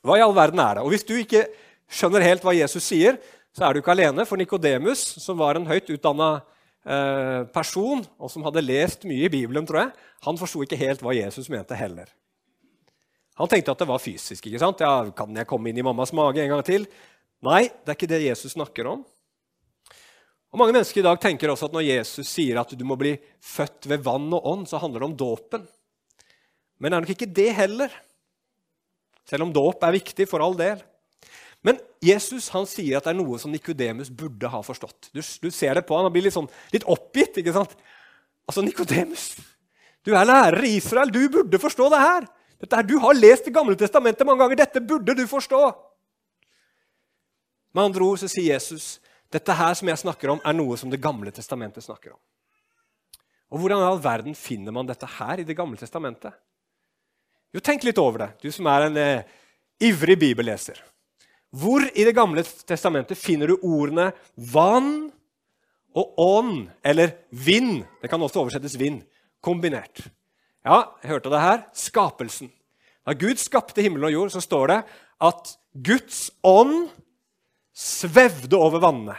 Hva 0.00 0.16
i 0.16 0.24
all 0.24 0.34
verden 0.34 0.62
er 0.62 0.78
det? 0.78 0.86
Og 0.86 0.94
Hvis 0.94 1.06
du 1.06 1.14
ikke 1.18 1.44
skjønner 1.92 2.24
helt 2.24 2.44
hva 2.46 2.54
Jesus 2.56 2.86
sier, 2.88 3.20
så 3.52 3.66
er 3.66 3.74
du 3.74 3.82
ikke 3.82 3.92
alene. 3.92 4.24
For 4.28 4.40
Nikodemus, 4.40 5.02
som 5.20 5.36
var 5.38 5.58
en 5.58 5.68
høyt 5.68 5.90
utdanna 5.92 6.30
eh, 6.86 7.44
person, 7.52 8.02
og 8.16 8.32
som 8.32 8.44
hadde 8.48 8.64
lest 8.64 9.04
mye 9.08 9.28
i 9.28 9.32
Bibelen, 9.32 9.68
tror 9.68 9.84
jeg, 9.84 9.94
han 10.24 10.40
forsto 10.40 10.64
ikke 10.64 10.80
helt 10.80 11.04
hva 11.04 11.14
Jesus 11.16 11.50
mente 11.52 11.76
heller. 11.76 12.08
Han 13.40 13.48
tenkte 13.48 13.72
at 13.72 13.80
det 13.80 13.88
var 13.88 14.02
fysisk. 14.02 14.46
ikke 14.46 14.60
sant? 14.60 14.82
Ja, 14.84 15.10
Kan 15.16 15.36
jeg 15.36 15.48
komme 15.48 15.70
inn 15.70 15.80
i 15.80 15.84
mammas 15.84 16.12
mage 16.16 16.42
en 16.42 16.52
gang 16.52 16.64
til? 16.66 16.86
Nei, 17.42 17.64
det 17.68 17.92
er 17.92 17.98
ikke 17.98 18.10
det 18.12 18.24
Jesus 18.26 18.54
snakker 18.54 18.88
om. 18.90 19.04
Og 20.52 20.60
Mange 20.60 20.74
mennesker 20.76 21.00
i 21.00 21.06
dag 21.06 21.20
tenker 21.20 21.48
også 21.48 21.70
at 21.70 21.74
når 21.74 21.86
Jesus 21.86 22.28
sier 22.28 22.60
at 22.60 22.72
du 22.76 22.84
må 22.84 22.96
bli 23.00 23.14
født 23.40 23.88
ved 23.88 24.04
vann 24.04 24.28
og 24.36 24.44
ånd, 24.50 24.66
så 24.68 24.80
handler 24.82 25.00
det 25.00 25.08
om 25.08 25.16
dåpen. 25.16 25.64
Men 26.76 26.92
det 26.92 26.96
er 26.96 27.04
nok 27.06 27.14
ikke 27.14 27.34
det 27.40 27.48
heller, 27.56 27.94
selv 29.28 29.46
om 29.46 29.52
dåp 29.54 29.84
er 29.86 29.96
viktig 29.98 30.26
for 30.30 30.44
all 30.44 30.56
del. 30.58 30.82
Men 31.62 31.78
Jesus 32.02 32.48
han 32.50 32.66
sier 32.66 32.98
at 32.98 33.06
det 33.06 33.12
er 33.12 33.20
noe 33.20 33.38
som 33.38 33.52
Nikodemus 33.54 34.10
burde 34.10 34.50
ha 34.50 34.60
forstått. 34.66 35.12
Du, 35.14 35.22
du, 35.22 35.48
ser 35.54 35.78
det 35.78 35.84
på 35.86 35.94
han, 35.94 36.08
han 36.08 36.14
blir 36.14 36.26
litt, 36.26 36.34
sånn, 36.34 36.50
litt 36.74 36.86
oppgitt. 36.90 37.38
ikke 37.38 37.54
sant? 37.54 37.76
Altså, 38.50 38.64
Nikodemus, 38.66 39.28
du 40.02 40.10
er 40.16 40.26
lærer 40.26 40.66
i 40.66 40.74
Israel. 40.80 41.12
Du 41.14 41.22
burde 41.30 41.62
forstå 41.62 41.86
det 41.94 42.02
her. 42.02 42.26
Dette 42.62 42.78
her. 42.78 42.86
Du 42.86 42.96
har 43.02 43.14
lest 43.14 43.46
Det 43.46 43.54
gamle 43.54 43.78
testamentet 43.78 44.26
mange 44.26 44.42
ganger. 44.42 44.58
Dette 44.64 44.82
burde 44.82 45.14
du 45.18 45.22
forstå. 45.30 45.62
Med 47.72 47.84
andre 47.86 48.10
ord 48.10 48.20
så 48.20 48.28
sier 48.28 48.52
Jesus 48.52 48.96
dette 49.32 49.54
her 49.56 49.72
som 49.78 49.88
jeg 49.88 50.00
snakker 50.02 50.34
om, 50.34 50.42
er 50.44 50.52
noe 50.52 50.76
som 50.76 50.90
Det 50.92 51.00
gamle 51.00 51.30
testamentet 51.32 51.86
snakker 51.86 52.12
om. 52.12 52.20
Og 53.52 53.62
Hvordan 53.62 53.80
i 53.80 53.86
all 53.86 54.00
verden 54.02 54.34
finner 54.36 54.74
man 54.74 54.88
dette 54.88 55.06
her 55.18 55.40
i 55.40 55.46
Det 55.46 55.56
gamle 55.56 55.78
testamentet? 55.80 56.34
Jo, 57.52 57.60
Tenk 57.60 57.84
litt 57.84 58.00
over 58.00 58.24
det, 58.24 58.30
du 58.40 58.52
som 58.54 58.68
er 58.72 58.86
en 58.86 58.96
eh, 58.96 59.26
ivrig 59.84 60.16
bibelleser. 60.20 60.78
Hvor 61.52 61.84
i 61.84 62.04
Det 62.06 62.14
gamle 62.16 62.44
testamentet 62.44 63.18
finner 63.20 63.52
du 63.52 63.58
ordene 63.60 64.08
vann 64.36 65.10
og 65.92 66.14
ånd, 66.16 66.70
eller 66.80 67.12
vind? 67.28 67.82
Det 68.00 68.08
kan 68.08 68.22
også 68.24 68.40
oversettes 68.40 68.78
vind, 68.80 69.02
kombinert. 69.44 70.06
Ja, 70.64 70.94
jeg 71.02 71.12
hørte 71.12 71.32
det 71.32 71.42
her. 71.42 71.64
Skapelsen. 71.76 72.48
Da 73.04 73.12
Gud 73.18 73.36
skapte 73.42 73.82
himmel 73.84 74.06
og 74.08 74.14
jord, 74.14 74.32
så 74.32 74.40
står 74.40 74.72
det 74.72 74.80
at 75.20 75.52
Guds 75.74 76.30
ånd 76.46 76.88
svevde 77.76 78.56
over 78.56 78.80
vannene. 78.80 79.18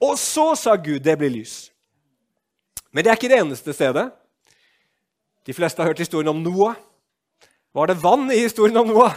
Og 0.00 0.16
så 0.20 0.54
sa 0.56 0.76
Gud, 0.76 1.02
det 1.04 1.18
blir 1.18 1.32
lys. 1.34 1.68
Men 2.94 3.04
det 3.04 3.10
er 3.10 3.18
ikke 3.18 3.30
det 3.32 3.40
eneste 3.42 3.74
stedet. 3.74 4.06
De 5.44 5.56
fleste 5.56 5.82
har 5.82 5.90
hørt 5.90 6.00
historien 6.00 6.30
om 6.30 6.40
Noah. 6.40 6.78
Var 7.72 7.90
det 7.90 7.98
vann 8.02 8.30
i 8.32 8.40
historien 8.40 8.76
om 8.80 8.88
Noah? 8.88 9.16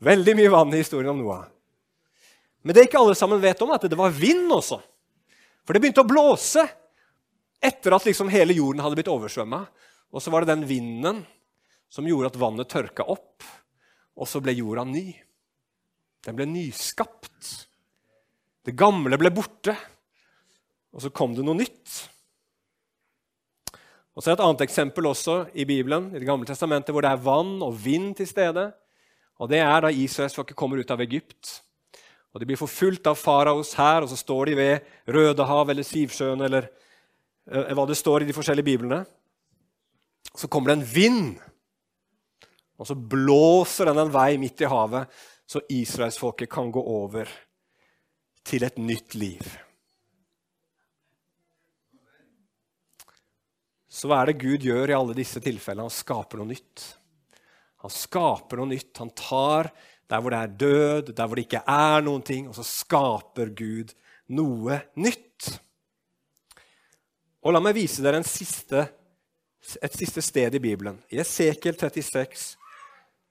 Veldig 0.00 0.36
mye 0.38 0.52
vann 0.52 0.74
i 0.74 0.80
historien 0.80 1.10
om 1.12 1.20
Noah. 1.20 1.44
Men 2.62 2.76
det 2.76 2.86
ikke 2.88 3.00
alle 3.00 3.16
sammen 3.16 3.40
vet 3.40 3.60
om, 3.64 3.72
at 3.72 3.84
det 3.88 3.98
var 3.98 4.12
vind 4.12 4.52
også. 4.52 4.80
For 5.64 5.76
det 5.76 5.82
begynte 5.82 6.04
å 6.04 6.08
blåse 6.08 6.64
etter 7.60 7.94
at 7.94 8.06
liksom 8.08 8.32
hele 8.32 8.56
jorden 8.56 8.82
hadde 8.84 8.96
blitt 8.98 9.12
oversvømma. 9.12 9.60
Og 10.10 10.24
så 10.24 10.32
var 10.32 10.42
det 10.44 10.54
den 10.54 10.66
vinden 10.68 11.22
som 11.92 12.06
gjorde 12.08 12.30
at 12.32 12.38
vannet 12.40 12.70
tørka 12.70 13.04
opp, 13.10 13.44
og 14.16 14.28
så 14.28 14.40
ble 14.42 14.54
jorda 14.56 14.84
ny. 14.88 15.08
Den 16.26 16.36
ble 16.38 16.46
nyskapt. 16.48 17.50
Det 18.66 18.76
gamle 18.76 19.18
ble 19.20 19.32
borte, 19.34 19.74
og 20.92 21.04
så 21.04 21.12
kom 21.14 21.34
det 21.36 21.44
noe 21.46 21.58
nytt. 21.58 21.94
Og 24.16 24.22
så 24.22 24.30
er 24.30 24.34
det 24.34 24.40
Et 24.40 24.46
annet 24.46 24.64
eksempel 24.66 25.06
også 25.06 25.36
i 25.54 25.64
Bibelen, 25.64 26.10
i 26.14 26.18
Det 26.18 26.26
gamle 26.26 26.46
testamentet, 26.46 26.92
hvor 26.92 27.02
det 27.02 27.10
er 27.10 27.24
vann 27.24 27.62
og 27.62 27.84
vind 27.84 28.14
til 28.16 28.26
stede. 28.26 28.72
Og 29.38 29.48
Det 29.48 29.58
er 29.58 29.80
da 29.80 29.88
Israelsfolket 29.88 30.56
kommer 30.56 30.78
ut 30.78 30.90
av 30.90 31.00
Egypt. 31.00 31.62
Og 32.34 32.40
De 32.40 32.46
blir 32.46 32.58
forfulgt 32.58 33.06
av 33.06 33.16
faraos 33.16 33.74
hær, 33.74 34.02
og 34.02 34.08
så 34.08 34.16
står 34.16 34.46
de 34.46 34.56
ved 34.56 34.80
Rødehav 35.08 35.70
eller 35.70 35.82
Sivsjøen 35.82 36.40
eller 36.40 36.68
eh, 37.50 37.72
hva 37.74 37.86
det 37.86 37.96
står 37.96 38.22
i 38.22 38.28
de 38.28 38.36
forskjellige 38.36 38.64
biblene. 38.64 39.04
Så 40.34 40.48
kommer 40.48 40.70
det 40.70 40.78
en 40.78 40.90
vind, 40.94 41.40
og 42.78 42.86
så 42.86 42.94
blåser 42.94 43.90
den 43.90 43.98
en 43.98 44.12
vei 44.12 44.36
midt 44.38 44.62
i 44.62 44.68
havet, 44.70 45.08
så 45.46 45.60
israelsfolket 45.68 46.50
kan 46.50 46.70
gå 46.70 46.80
over 46.80 47.28
til 48.46 48.62
et 48.64 48.78
nytt 48.78 49.16
liv. 49.18 49.42
Så 53.90 54.06
hva 54.06 54.20
er 54.22 54.30
det 54.30 54.40
Gud 54.40 54.62
gjør 54.62 54.92
i 54.92 54.94
alle 54.94 55.16
disse 55.18 55.42
tilfellene? 55.42 55.88
Han 55.88 55.94
skaper 55.94 56.38
noe 56.38 56.52
nytt. 56.52 56.84
Han 57.82 57.92
skaper 57.92 58.60
noe 58.60 58.70
nytt. 58.70 58.92
Han 59.02 59.10
tar 59.18 59.70
der 60.10 60.22
hvor 60.22 60.34
det 60.34 60.38
er 60.42 60.54
død, 60.60 61.10
der 61.16 61.26
hvor 61.26 61.38
det 61.38 61.46
ikke 61.46 61.64
er 61.70 62.06
noen 62.06 62.22
ting, 62.26 62.46
og 62.50 62.54
så 62.58 62.66
skaper 62.66 63.50
Gud 63.58 63.92
noe 64.34 64.78
nytt. 64.98 65.50
Og 67.40 67.54
La 67.54 67.62
meg 67.62 67.76
vise 67.78 68.02
dere 68.04 68.20
siste, 68.26 68.84
et 69.80 69.96
siste 69.96 70.22
sted 70.22 70.54
i 70.54 70.62
Bibelen. 70.62 70.98
I 71.10 71.22
Esekiel 71.22 71.78
36, 71.78 72.46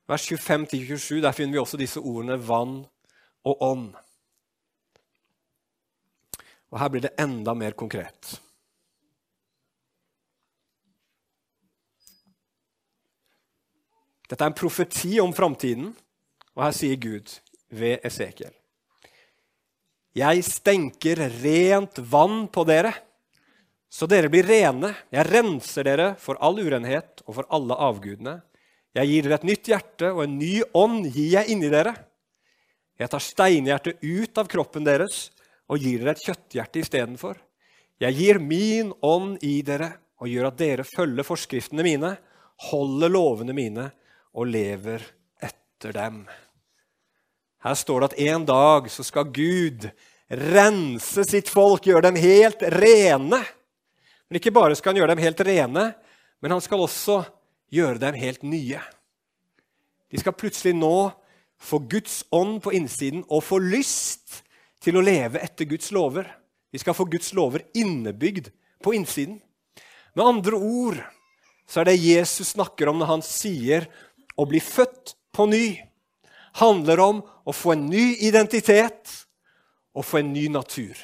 vers 0.09 0.27
25-27, 0.31 1.19
der 1.23 1.35
finner 1.35 1.55
vi 1.55 1.63
også 1.63 1.79
disse 1.79 2.01
ordene 2.01 2.39
vann 2.41 2.81
og 3.47 3.63
ånd. 3.63 3.89
Og 6.69 6.79
Her 6.79 6.93
blir 6.93 7.05
det 7.05 7.15
enda 7.21 7.55
mer 7.57 7.77
konkret. 7.77 8.39
Dette 14.29 14.45
er 14.45 14.51
en 14.51 14.57
profeti 14.57 15.17
om 15.21 15.33
framtiden, 15.33 15.89
og 16.53 16.61
her 16.61 16.73
sier 16.75 16.99
Gud 17.01 17.31
ved 17.73 18.03
Esekiel 18.05 18.53
Jeg 20.17 20.43
stenker 20.45 21.21
rent 21.41 22.01
vann 22.11 22.43
på 22.53 22.65
dere, 22.67 22.93
så 23.89 24.05
dere 24.05 24.29
blir 24.29 24.45
rene. 24.45 24.91
Jeg 25.09 25.25
renser 25.31 25.87
dere 25.87 26.11
for 26.21 26.37
all 26.45 26.59
urenhet 26.61 27.23
og 27.25 27.39
for 27.39 27.49
alle 27.49 27.73
avgudene. 27.73 28.35
Jeg 28.93 29.09
gir 29.09 29.25
dere 29.25 29.39
et 29.39 29.47
nytt 29.49 29.69
hjerte, 29.71 30.11
og 30.13 30.23
en 30.25 30.37
ny 30.37 30.59
ånd 30.77 31.07
gir 31.09 31.31
jeg 31.39 31.55
inni 31.55 31.71
dere. 31.73 31.95
Jeg 32.99 33.09
tar 33.09 33.23
steinhjertet 33.23 34.03
ut 34.03 34.41
av 34.41 34.49
kroppen 34.51 34.85
deres 34.85 35.29
og 35.69 35.81
gir 35.81 36.03
dere 36.03 36.13
et 36.13 36.25
kjøtthjerte 36.25 36.83
istedenfor. 36.83 37.39
Jeg 38.01 38.17
gir 38.17 38.39
min 38.43 38.91
ånd 39.01 39.41
i 39.45 39.59
dere 39.65 39.95
og 40.21 40.29
gjør 40.29 40.51
at 40.51 40.59
dere 40.59 40.85
følger 40.85 41.25
forskriftene 41.25 41.85
mine, 41.85 42.13
holder 42.69 43.13
lovene 43.13 43.55
mine 43.55 43.87
og 44.35 44.49
lever 44.49 45.03
etter 45.41 45.95
dem. 45.95 46.21
Her 47.63 47.75
står 47.75 48.01
det 48.01 48.09
at 48.11 48.19
en 48.31 48.45
dag 48.47 48.89
så 48.91 49.03
skal 49.03 49.31
Gud 49.35 49.89
rense 50.29 51.25
sitt 51.27 51.49
folk, 51.49 51.87
gjøre 51.87 52.07
dem 52.07 52.19
helt 52.21 52.61
rene. 52.77 53.41
Men 54.29 54.39
ikke 54.39 54.53
bare 54.55 54.77
skal 54.77 54.93
han 54.93 55.01
gjøre 55.01 55.15
dem 55.15 55.23
helt 55.25 55.41
rene, 55.47 55.85
men 56.39 56.53
han 56.55 56.63
skal 56.63 56.85
også 56.85 57.23
gjøre 57.73 57.99
dem 58.01 58.17
helt 58.17 58.45
nye. 58.45 58.81
De 60.09 60.21
skal 60.21 60.37
plutselig 60.37 60.75
nå 60.77 61.09
få 61.59 61.81
Guds 61.91 62.21
ånd 62.31 62.61
på 62.63 62.73
innsiden 62.77 63.25
og 63.27 63.43
få 63.45 63.59
lyst 63.61 64.43
til 64.81 64.97
å 64.97 65.03
leve 65.03 65.41
etter 65.43 65.67
Guds 65.69 65.91
lover. 65.91 66.29
De 66.71 66.79
skal 66.79 66.95
få 66.95 67.09
Guds 67.09 67.33
lover 67.35 67.65
innebygd 67.77 68.51
på 68.83 68.93
innsiden. 68.95 69.41
Med 70.15 70.25
andre 70.25 70.57
ord 70.57 71.01
så 71.69 71.81
er 71.81 71.91
det 71.91 72.01
Jesus 72.01 72.55
snakker 72.55 72.89
om 72.89 73.01
når 73.01 73.11
han 73.11 73.25
sier 73.25 73.89
å 74.39 74.47
bli 74.47 74.61
født 74.63 75.15
på 75.35 75.47
ny, 75.51 75.65
handler 76.59 77.01
om 77.03 77.21
å 77.45 77.55
få 77.55 77.75
en 77.75 77.85
ny 77.91 78.13
identitet 78.25 79.11
og 79.95 80.05
få 80.07 80.21
en 80.21 80.33
ny 80.33 80.47
natur. 80.51 80.95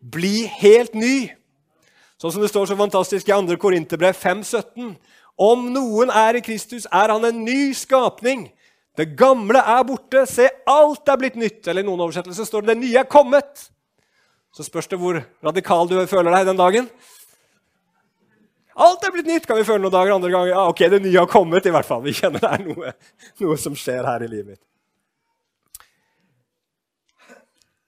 Bli 0.00 0.44
helt 0.60 0.94
ny. 0.96 1.30
Sånn 2.20 2.34
som 2.34 2.44
det 2.44 2.50
står 2.52 2.68
så 2.68 2.76
fantastisk 2.76 3.28
i 3.28 3.32
2. 3.32 3.56
Korinterbrev 3.60 4.16
5,17. 4.16 4.94
Om 5.40 5.68
noen 5.72 6.12
er 6.12 6.36
i 6.36 6.44
Kristus, 6.44 6.86
er 6.92 7.12
han 7.12 7.24
en 7.24 7.44
ny 7.46 7.72
skapning. 7.76 8.50
Det 8.96 9.14
gamle 9.16 9.62
er 9.62 9.84
borte, 9.88 10.26
se, 10.28 10.50
alt 10.68 11.08
er 11.08 11.20
blitt 11.20 11.38
nytt. 11.40 11.62
Eller 11.64 11.84
i 11.84 11.88
noen 11.88 12.02
oversettelser 12.04 12.44
står 12.44 12.66
det 12.66 12.74
'det 12.74 12.82
nye 12.82 13.00
er 13.00 13.08
kommet'. 13.08 13.70
Så 14.52 14.66
spørs 14.66 14.88
det 14.90 14.98
hvor 14.98 15.22
radikal 15.44 15.88
du 15.88 15.94
føler 16.06 16.34
deg 16.34 16.46
den 16.46 16.58
dagen. 16.58 16.90
Alt 18.74 19.04
er 19.04 19.12
blitt 19.12 19.26
nytt, 19.26 19.46
kan 19.46 19.58
vi 19.58 19.66
føle 19.66 19.82
noen 19.82 19.92
dager. 19.92 20.14
Andre 20.14 20.30
ganger 20.30 20.52
ja, 20.52 20.64
ok, 20.70 20.82
det 20.92 21.02
nye 21.02 21.18
har 21.18 21.30
kommet. 21.30 21.66
i 21.66 21.74
hvert 21.74 21.86
fall. 21.86 22.02
Vi 22.04 22.14
kjenner 22.16 22.42
det 22.42 22.50
er 22.50 22.66
noe, 22.66 22.92
noe 23.42 23.56
som 23.58 23.76
skjer 23.76 24.06
her 24.06 24.22
i 24.24 24.28
livet 24.30 24.54
mitt. 24.54 24.64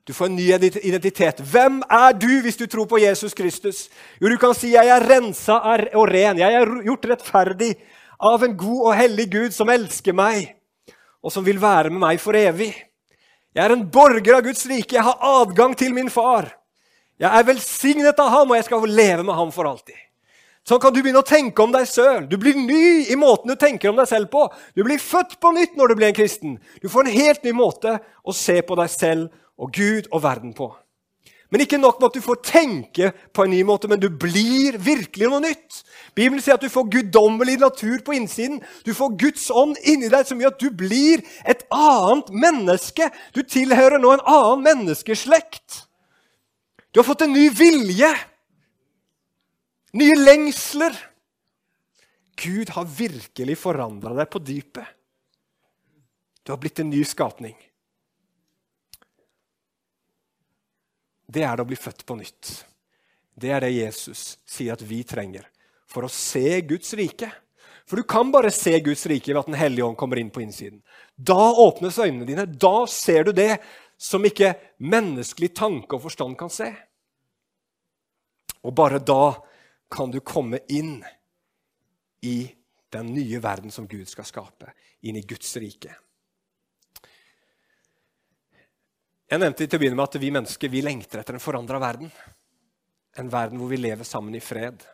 Du 0.03 0.13
får 0.13 0.27
en 0.27 0.37
ny 0.37 0.49
identitet. 0.83 1.39
Hvem 1.47 1.79
er 1.87 2.17
du 2.19 2.31
hvis 2.43 2.59
du 2.59 2.67
tror 2.67 2.89
på 2.91 2.99
Jesus 2.99 3.35
Kristus? 3.35 3.89
Jo, 4.21 4.29
Du 4.29 4.37
kan 4.37 4.55
si 4.55 4.73
'jeg 4.73 4.89
er 4.89 5.01
rensa 5.01 5.61
og 5.95 6.09
ren'. 6.09 6.39
'Jeg 6.39 6.53
er 6.55 6.83
gjort 6.85 7.07
rettferdig 7.07 7.77
av 8.19 8.43
en 8.43 8.57
god 8.57 8.87
og 8.87 8.97
hellig 8.97 9.31
Gud 9.31 9.51
som 9.53 9.69
elsker 9.69 10.13
meg' 10.13 10.63
og 11.23 11.33
som 11.33 11.45
vil 11.47 11.61
være 11.63 11.91
med 11.91 12.03
meg 12.03 12.21
for 12.21 12.37
evig. 12.37 12.73
Jeg 13.55 13.65
er 13.65 13.75
en 13.75 13.85
borger 13.91 14.39
av 14.39 14.43
Guds 14.43 14.67
rike. 14.67 14.97
Jeg 14.97 15.07
har 15.07 15.19
adgang 15.23 15.77
til 15.79 15.95
min 15.95 16.11
far. 16.11 16.49
Jeg 17.21 17.31
er 17.31 17.47
velsignet 17.47 18.19
av 18.19 18.31
ham, 18.33 18.51
og 18.51 18.57
jeg 18.57 18.67
skal 18.67 18.89
leve 18.89 19.23
med 19.23 19.35
ham 19.35 19.53
for 19.55 19.69
alltid. 19.69 19.99
Sånn 20.69 20.79
kan 20.79 20.95
du 20.95 21.01
begynne 21.03 21.23
å 21.25 21.27
tenke 21.27 21.65
om 21.65 21.73
deg 21.75 21.89
selv. 21.91 22.29
Du 22.31 22.37
blir 22.39 22.55
ny 22.55 23.09
i 23.11 23.19
måten 23.19 23.51
du 23.51 23.59
tenker 23.59 23.91
om 23.91 23.99
deg 23.99 24.07
selv 24.11 24.31
på. 24.31 24.45
Du 24.79 24.85
blir 24.87 25.03
født 25.03 25.41
på 25.43 25.51
nytt 25.57 25.75
når 25.79 25.91
du 25.91 25.99
blir 25.99 26.13
en 26.13 26.19
kristen. 26.21 26.55
Du 26.83 26.87
får 26.93 27.09
en 27.09 27.17
helt 27.17 27.43
ny 27.43 27.55
måte 27.57 27.97
å 28.23 28.35
se 28.37 28.61
på 28.63 28.79
deg 28.79 28.93
selv 28.93 29.33
og 29.59 29.75
Gud 29.75 30.07
og 30.13 30.23
verden 30.23 30.55
på. 30.55 30.71
Men 31.53 31.67
ikke 31.67 31.77
nok 31.77 31.99
med 32.01 32.09
at 32.09 32.15
du 32.17 32.25
får 32.25 32.39
tenke 32.49 33.11
på 33.37 33.45
en 33.45 33.51
ny 33.53 33.59
måte, 33.69 33.89
men 33.91 34.01
du 34.01 34.07
blir 34.09 34.79
virkelig 34.81 35.29
noe 35.29 35.43
nytt. 35.45 35.83
Bibelen 36.17 36.41
sier 36.41 36.57
at 36.57 36.65
du 36.65 36.73
får 36.73 36.89
guddommelig 36.95 37.59
natur 37.61 37.99
på 38.07 38.15
innsiden. 38.17 38.63
Du 38.87 38.95
får 38.97 39.19
Guds 39.21 39.51
ånd 39.53 39.77
inni 39.85 40.09
deg 40.09 40.25
som 40.25 40.41
gjør 40.41 40.55
at 40.55 40.63
du 40.63 40.71
blir 40.73 41.21
et 41.45 41.67
annet 41.69 42.31
menneske. 42.33 43.11
Du 43.37 43.43
tilhører 43.45 44.01
nå 44.01 44.15
en 44.15 44.25
annen 44.25 44.65
menneskeslekt. 44.65 45.83
Du 46.89 47.03
har 47.03 47.09
fått 47.11 47.27
en 47.27 47.37
ny 47.37 47.51
vilje. 47.53 48.09
Nye 49.93 50.15
lengsler. 50.17 50.97
Gud 52.43 52.73
har 52.75 52.89
virkelig 52.89 53.59
forandra 53.61 54.15
deg 54.17 54.31
på 54.33 54.41
dypet. 54.41 54.87
Du 56.43 56.51
har 56.55 56.59
blitt 56.59 56.81
en 56.83 56.91
ny 56.91 57.05
skapning. 57.07 57.55
det 61.33 61.45
er 61.47 61.57
det 61.57 61.65
å 61.65 61.71
bli 61.71 61.79
født 61.79 62.05
på 62.07 62.17
nytt. 62.19 62.51
Det 63.33 63.53
er 63.55 63.65
det 63.65 63.73
Jesus 63.73 64.37
sier 64.49 64.75
at 64.75 64.85
vi 64.85 65.01
trenger 65.09 65.47
for 65.89 66.05
å 66.05 66.13
se 66.13 66.61
Guds 66.69 66.93
rike. 66.99 67.31
For 67.89 67.99
du 67.99 68.07
kan 68.09 68.31
bare 68.33 68.53
se 68.55 68.75
Guds 68.85 69.05
rike 69.11 69.33
ved 69.33 69.41
at 69.41 69.49
Den 69.51 69.59
hellige 69.59 69.87
ånd 69.87 69.99
kommer 70.01 70.21
inn 70.21 70.31
på 70.33 70.43
innsiden. 70.45 70.83
Da 71.17 71.53
åpnes 71.65 71.99
øynene 71.99 72.29
dine. 72.29 72.47
Da 72.47 72.85
ser 72.89 73.27
du 73.27 73.33
det 73.37 73.59
som 74.01 74.25
ikke 74.25 74.55
menneskelig 74.83 75.53
tanke 75.57 75.97
og 75.97 76.05
forstand 76.07 76.37
kan 76.39 76.53
se. 76.53 76.69
Og 78.63 78.75
bare 78.77 79.01
da 79.03 79.35
kan 79.93 80.11
du 80.11 80.21
komme 80.25 80.63
inn 80.73 81.03
i 82.25 82.55
den 82.93 83.13
nye 83.13 83.41
verden 83.45 83.71
som 83.71 83.87
Gud 83.87 84.09
skal 84.09 84.25
skape, 84.25 84.73
inn 85.05 85.19
i 85.21 85.25
Guds 85.29 85.53
rike. 85.61 85.93
Jeg 89.33 89.41
nevnte 89.41 89.65
til 89.65 89.79
å 89.79 89.81
begynne 89.81 89.97
med 89.97 90.11
at 90.11 90.21
vi 90.21 90.31
mennesker 90.33 90.73
vi 90.73 90.83
lengter 90.85 91.23
etter 91.23 91.37
en 91.37 91.43
forandra 91.45 91.81
verden. 91.81 92.11
En 93.17 93.31
verden 93.33 93.61
hvor 93.61 93.71
vi 93.73 93.81
lever 93.81 94.05
sammen 94.09 94.37
i 94.37 94.43
fred. 94.45 94.85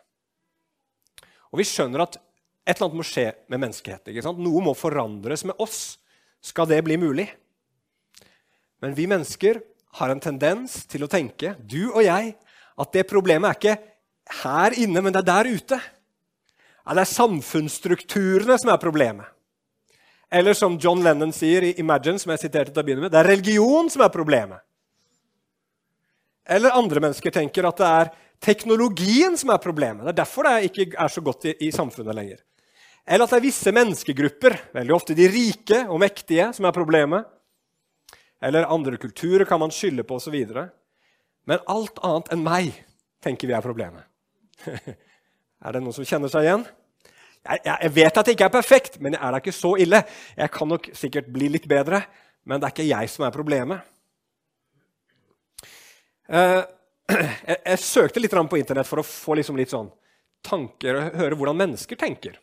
Og 1.51 1.59
vi 1.59 1.67
skjønner 1.67 2.05
at 2.05 2.19
et 2.19 2.75
eller 2.75 2.87
annet 2.87 2.99
må 3.01 3.07
skje 3.07 3.25
med 3.51 3.63
menneskeheten. 3.65 4.39
Noe 4.39 4.63
må 4.63 4.75
forandres 4.77 5.43
med 5.47 5.59
oss. 5.59 5.97
Skal 6.39 6.69
det 6.71 6.79
bli 6.87 6.95
mulig? 6.99 7.27
Men 8.79 8.95
vi 8.95 9.07
mennesker 9.11 9.59
har 9.99 10.11
en 10.13 10.23
tendens 10.23 10.85
til 10.87 11.03
å 11.03 11.11
tenke, 11.11 11.55
du 11.59 11.89
og 11.89 12.03
jeg, 12.05 12.35
at 12.79 12.95
det 12.95 13.07
problemet 13.09 13.49
er 13.49 13.59
ikke 13.59 13.95
her 14.43 14.75
inne, 14.77 15.01
men 15.01 15.13
det 15.13 15.23
er 15.23 15.29
der 15.29 15.49
ute. 15.49 15.79
Ja, 15.79 16.95
det 16.95 17.03
er 17.03 17.11
samfunnsstrukturene 17.11 18.57
som 18.61 18.71
er 18.73 18.81
problemet. 18.81 19.27
Eller 20.29 20.53
som 20.53 20.77
John 20.81 21.01
Lennon 21.03 21.31
sier 21.33 21.65
i 21.65 21.75
Imagine, 21.81 22.21
som 22.21 22.31
jeg 22.33 22.43
siterte 22.43 22.73
til 22.73 22.83
å 22.83 22.85
begynne 22.85 23.07
med, 23.07 23.13
det 23.13 23.19
er 23.21 23.31
religion 23.31 23.89
som 23.89 24.03
er 24.05 24.13
problemet. 24.13 24.61
Eller 26.49 26.73
andre 26.77 27.01
mennesker 27.01 27.33
tenker 27.33 27.65
at 27.69 27.81
det 27.81 27.89
er 27.89 28.11
teknologien 28.41 29.35
som 29.37 29.51
er 29.53 29.61
problemet. 29.61 30.05
Det 30.05 30.13
er 30.13 30.21
derfor 30.21 30.47
det 30.47 30.69
ikke 30.69 30.87
er 30.97 31.13
så 31.13 31.21
godt 31.25 31.49
i, 31.49 31.55
i 31.67 31.71
samfunnet 31.73 32.17
lenger. 32.17 32.39
Eller 33.05 33.25
at 33.25 33.33
det 33.33 33.39
er 33.39 33.47
visse 33.47 33.73
menneskegrupper, 33.73 34.57
veldig 34.73 34.95
ofte 34.95 35.17
de 35.17 35.29
rike 35.29 35.83
og 35.89 36.01
mektige, 36.01 36.49
som 36.53 36.67
er 36.69 36.75
problemet. 36.75 37.25
Eller 38.41 38.69
andre 38.69 38.97
kulturer 39.01 39.45
kan 39.49 39.61
man 39.61 39.73
skylde 39.73 40.05
på 40.07 40.17
osv. 40.17 40.37
Men 41.49 41.65
alt 41.69 42.01
annet 42.05 42.33
enn 42.33 42.45
meg 42.45 42.77
tenker 43.23 43.49
vi 43.49 43.57
er 43.57 43.65
problemet. 43.65 44.08
er 45.65 45.75
det 45.75 45.81
noen 45.83 45.95
som 45.95 46.07
kjenner 46.07 46.31
seg 46.31 46.47
igjen? 46.47 46.65
Jeg, 47.39 47.61
jeg, 47.65 47.91
vet 47.95 48.17
at 48.19 48.27
jeg 48.27 48.35
ikke 48.35 48.49
er 48.49 48.53
perfekt, 48.53 48.97
men 48.99 49.15
jeg 49.15 49.21
er 49.23 49.33
da 49.33 49.39
ikke 49.41 49.55
så 49.55 49.75
ille. 49.79 50.01
Jeg 50.37 50.51
kan 50.53 50.69
nok 50.69 50.89
sikkert 50.97 51.29
bli 51.33 51.47
litt 51.53 51.67
bedre, 51.71 52.01
men 52.43 52.59
det 52.59 52.67
er 52.67 52.75
ikke 52.75 52.89
jeg 52.89 53.11
som 53.13 53.25
er 53.25 53.35
problemet. 53.35 53.87
Uh, 56.29 56.61
jeg, 57.49 57.57
jeg, 57.57 57.79
søkte 57.81 58.21
litt 58.21 58.35
på 58.35 58.59
Internett 58.59 58.89
for 58.89 59.01
å 59.01 59.07
få 59.07 59.39
liksom 59.39 59.57
litt 59.57 59.71
sånn 59.73 59.89
tanker 60.45 60.99
og 60.99 61.15
høre 61.19 61.37
hvordan 61.39 61.57
mennesker 61.57 61.97
tenker 61.99 62.37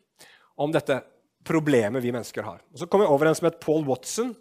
om 0.60 0.72
dette 0.74 0.98
problemet 1.46 2.02
vi 2.02 2.12
mennesker 2.12 2.44
har. 2.44 2.62
Og 2.72 2.80
Så 2.80 2.88
kom 2.90 3.04
jeg 3.04 3.12
over 3.12 3.28
en 3.28 3.36
som 3.38 3.46
het 3.48 3.60
Paul 3.62 3.84
Watson. 3.86 4.32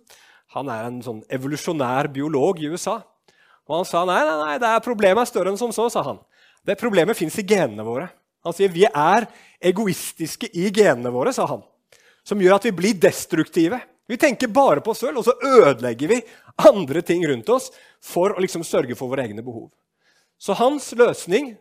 Han 0.55 0.71
er 0.71 0.88
en 0.88 1.01
sånn 1.05 1.21
evolusjonær 1.33 2.09
biolog 2.13 2.61
i 2.63 2.71
USA. 2.71 2.99
Og 3.65 3.79
Han 3.79 3.88
sa 3.88 4.03
nei, 4.07 4.21
nei, 4.25 4.38
nei, 4.41 4.55
det 4.61 4.71
er 4.71 4.85
problemet 4.85 5.25
er 5.25 5.29
større 5.29 5.53
enn 5.53 5.61
som 5.61 5.73
så. 5.75 5.88
sa 5.93 6.03
han. 6.05 6.19
Det 6.65 6.75
Problemet 6.80 7.17
fins 7.17 7.38
i 7.39 7.45
genene 7.45 7.86
våre. 7.86 8.08
Han 8.45 8.54
sier 8.54 8.69
vi 8.73 8.86
er 8.86 9.28
egoistiske 9.62 10.49
i 10.54 10.69
genene 10.73 11.12
våre, 11.13 11.34
sa 11.34 11.45
han. 11.49 11.63
Som 12.25 12.41
gjør 12.41 12.58
at 12.58 12.65
vi 12.65 12.73
blir 12.73 12.97
destruktive. 13.01 13.80
Vi 14.10 14.17
tenker 14.21 14.51
bare 14.54 14.82
på 14.86 14.93
oss 14.93 15.01
sjøl, 15.01 15.17
og 15.17 15.25
så 15.25 15.34
ødelegger 15.41 16.10
vi 16.10 16.21
andre 16.62 17.01
ting 17.06 17.25
rundt 17.30 17.49
oss 17.54 17.71
for 18.01 18.34
å 18.34 18.41
liksom 18.41 18.65
sørge 18.65 18.97
for 18.97 19.10
våre 19.10 19.25
egne 19.25 19.45
behov. 19.45 19.69
Så 20.38 20.54
hans 20.58 20.91
løsning 20.97 21.54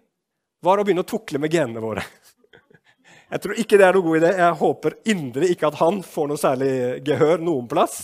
var 0.64 0.80
å 0.80 0.84
begynne 0.84 1.04
å 1.04 1.08
tukle 1.08 1.40
med 1.40 1.52
genene 1.52 1.84
våre. 1.84 2.04
Jeg 3.32 3.44
tror 3.44 3.60
ikke 3.60 3.80
det 3.80 3.86
er 3.86 3.96
noen 3.96 4.06
god 4.08 4.18
idé. 4.20 4.32
Jeg 4.38 4.58
håper 4.60 4.96
inderlig 5.10 5.54
ikke 5.54 5.68
at 5.70 5.78
han 5.80 6.00
får 6.06 6.28
noe 6.30 6.40
særlig 6.40 6.72
gehør 7.06 7.40
noen 7.42 7.68
plass. 7.70 7.96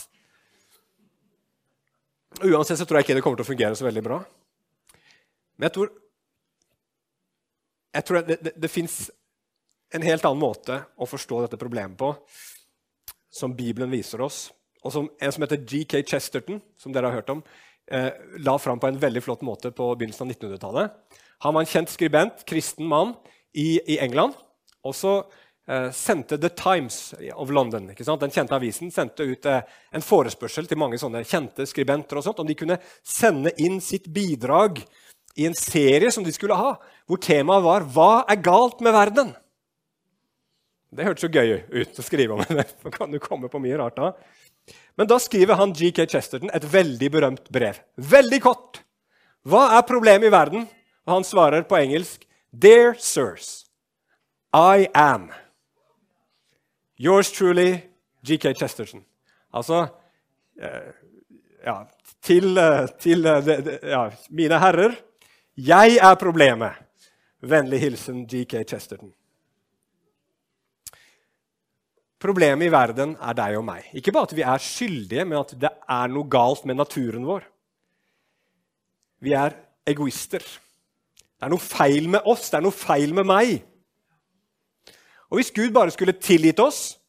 Uansett 2.41 2.79
så 2.79 2.87
tror 2.89 2.99
jeg 2.99 3.05
ikke 3.05 3.15
det 3.19 3.23
kommer 3.23 3.39
til 3.39 3.45
å 3.45 3.51
fungere 3.51 3.77
så 3.77 3.85
veldig 3.85 4.03
bra. 4.03 4.17
Men 5.55 5.67
jeg 5.67 5.75
tror, 5.75 5.91
jeg 7.91 8.07
tror 8.07 8.23
det, 8.27 8.37
det, 8.43 8.53
det 8.61 8.71
fins 8.71 9.03
en 9.91 10.05
helt 10.05 10.25
annen 10.25 10.41
måte 10.41 10.79
å 10.95 11.07
forstå 11.09 11.43
dette 11.43 11.59
problemet 11.59 11.97
på, 11.99 12.13
som 13.31 13.55
Bibelen 13.55 13.91
viser 13.91 14.23
oss, 14.23 14.45
og 14.81 14.93
som 14.93 15.09
en 15.19 15.33
som 15.33 15.43
heter 15.43 15.61
G.K. 15.67 16.01
Chesterton, 16.07 16.61
som 16.79 16.93
dere 16.95 17.11
har 17.11 17.19
hørt 17.19 17.31
om, 17.33 17.43
eh, 17.91 18.09
la 18.39 18.55
fram 18.59 18.79
på 18.79 18.89
en 18.89 18.99
veldig 18.99 19.23
flott 19.23 19.43
måte 19.45 19.73
på 19.75 19.91
begynnelsen 19.95 20.27
av 20.27 20.33
1900-tallet. 20.33 21.19
Han 21.45 21.53
var 21.55 21.63
en 21.63 21.69
kjent 21.69 21.91
skribent, 21.91 22.45
kristen 22.47 22.87
mann, 22.87 23.15
i, 23.53 23.81
i 23.93 23.99
England. 23.99 24.33
Og 24.87 24.95
så 24.95 25.13
eh, 25.67 25.89
sendte 25.95 26.39
The 26.41 26.49
Times 26.57 27.13
of 27.35 27.51
London 27.53 27.91
den 27.91 28.33
kjente 28.33 28.57
avisen, 28.57 28.91
sendte 28.93 29.27
ut 29.27 29.45
eh, 29.49 29.61
en 29.91 30.05
forespørsel 30.05 30.69
til 30.69 30.79
mange 30.81 30.99
sånne 31.01 31.23
kjente 31.27 31.67
skribenter 31.69 32.19
og 32.19 32.25
sånt, 32.25 32.41
om 32.41 32.49
de 32.49 32.57
kunne 32.57 32.79
sende 33.03 33.53
inn 33.61 33.79
sitt 33.83 34.09
bidrag 34.13 34.81
i 35.35 35.47
en 35.47 35.55
serie 35.57 36.11
som 36.11 36.25
de 36.25 36.33
skulle 36.35 36.57
ha, 36.57 36.75
hvor 37.07 37.21
temaet 37.21 37.63
var 37.63 37.85
'Hva 37.85 38.25
er 38.27 38.41
galt 38.41 38.81
med 38.81 38.93
verden?' 38.93 39.35
Det 40.91 41.05
hørtes 41.07 41.23
jo 41.23 41.31
gøy 41.31 41.63
ut 41.71 41.99
å 41.99 42.03
skrive 42.03 42.35
om. 42.35 42.43
det. 42.57 42.67
kan 42.91 43.11
du 43.11 43.19
komme 43.19 43.47
på 43.47 43.61
mye 43.63 43.77
rart 43.79 43.95
da. 43.95 44.11
Men 44.99 45.07
da 45.07 45.17
skriver 45.23 45.55
han 45.55 45.71
GK 45.73 46.03
Chesterton 46.09 46.51
et 46.53 46.65
veldig 46.67 47.09
berømt 47.11 47.47
brev. 47.49 47.79
Veldig 47.95 48.41
kort. 48.43 48.81
Hva 49.47 49.77
er 49.77 49.87
problemet 49.87 50.27
i 50.27 50.33
verden? 50.33 50.67
Og 51.07 51.13
han 51.15 51.25
svarer 51.25 51.63
på 51.63 51.79
engelsk 51.79 52.27
Dear 52.51 52.97
sirs, 52.99 53.63
I 54.51 54.89
am. 54.93 55.29
Yours 56.99 57.31
truly, 57.31 57.79
GK 58.27 58.51
Chesterton. 58.59 59.05
Altså 59.55 59.85
eh, 60.59 60.91
ja, 61.65 61.77
til, 62.21 62.51
eh, 62.59 62.91
til 62.99 63.25
eh, 63.25 63.71
ja, 63.87 64.03
mine 64.29 64.59
herrer 64.61 64.99
Jeg 65.55 65.97
er 65.99 66.15
problemet. 66.15 66.77
Vennlig 67.41 67.79
hilsen 67.81 68.23
GK 68.29 68.61
Chesterton. 68.69 69.11
Problemet 72.21 72.67
i 72.67 72.71
verden 72.71 73.15
er 73.17 73.35
deg 73.35 73.57
og 73.57 73.65
meg. 73.65 73.87
Ikke 73.97 74.13
bare 74.13 74.29
at 74.29 74.35
vi 74.37 74.45
er 74.45 74.61
skyldige, 74.61 75.25
men 75.25 75.39
at 75.41 75.55
det 75.57 75.71
er 75.73 76.11
noe 76.13 76.29
galt 76.29 76.67
med 76.69 76.77
naturen 76.77 77.25
vår. 77.25 77.47
Vi 79.21 79.33
er 79.37 79.57
egoister. 79.89 80.45
Det 80.45 81.47
er 81.47 81.51
noe 81.51 81.61
feil 81.61 82.07
med 82.13 82.27
oss, 82.29 82.51
det 82.51 82.59
er 82.59 82.65
noe 82.67 82.75
feil 82.75 83.15
med 83.17 83.25
meg. 83.25 83.55
Og 85.31 85.39
Hvis 85.39 85.51
Gud 85.55 85.71
bare 85.73 85.91
skulle 85.91 86.13
tilgitt 86.13 86.59
oss 86.59 86.99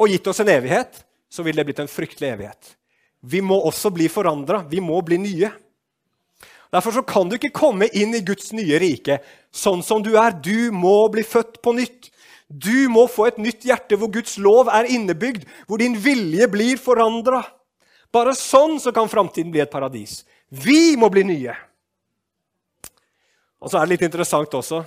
og 0.00 0.08
gitt 0.08 0.26
oss 0.30 0.40
en 0.40 0.48
evighet, 0.48 1.02
så 1.28 1.42
ville 1.42 1.60
det 1.60 1.68
blitt 1.68 1.82
en 1.84 1.90
fryktelig 1.90 2.30
evighet. 2.32 2.74
Vi 3.20 3.40
må 3.44 3.58
også 3.68 3.90
bli 3.92 4.08
forandra. 4.08 4.62
Vi 4.68 4.80
må 4.80 5.00
bli 5.04 5.18
nye. 5.20 5.50
Derfor 6.74 7.04
kan 7.06 7.30
du 7.30 7.36
ikke 7.38 7.54
komme 7.54 7.86
inn 7.94 8.16
i 8.18 8.24
Guds 8.26 8.50
nye 8.56 8.80
rike 8.82 9.20
sånn 9.54 9.82
som 9.86 10.02
du 10.02 10.16
er. 10.18 10.34
Du 10.34 10.72
må 10.74 11.06
bli 11.12 11.22
født 11.22 11.60
på 11.62 11.74
nytt. 11.76 12.10
Du 12.48 12.88
må 12.90 13.06
få 13.08 13.28
et 13.28 13.38
nytt 13.38 13.64
hjerte 13.66 13.98
hvor 13.98 14.10
Guds 14.12 14.34
lov 14.42 14.68
er 14.72 14.90
innebygd, 14.90 15.46
hvor 15.68 15.78
din 15.80 15.94
vilje 15.94 16.48
blir 16.50 16.80
forandra. 16.82 17.44
Bare 18.14 18.34
sånn 18.38 18.80
så 18.82 18.92
kan 18.94 19.10
framtiden 19.10 19.54
bli 19.54 19.62
et 19.62 19.70
paradis. 19.70 20.22
Vi 20.50 20.96
må 20.98 21.08
bli 21.14 21.24
nye. 21.26 21.54
Og 23.62 23.70
så 23.70 23.78
er 23.78 23.86
det 23.86 23.94
litt 23.94 24.06
interessant 24.10 24.58
også 24.58 24.82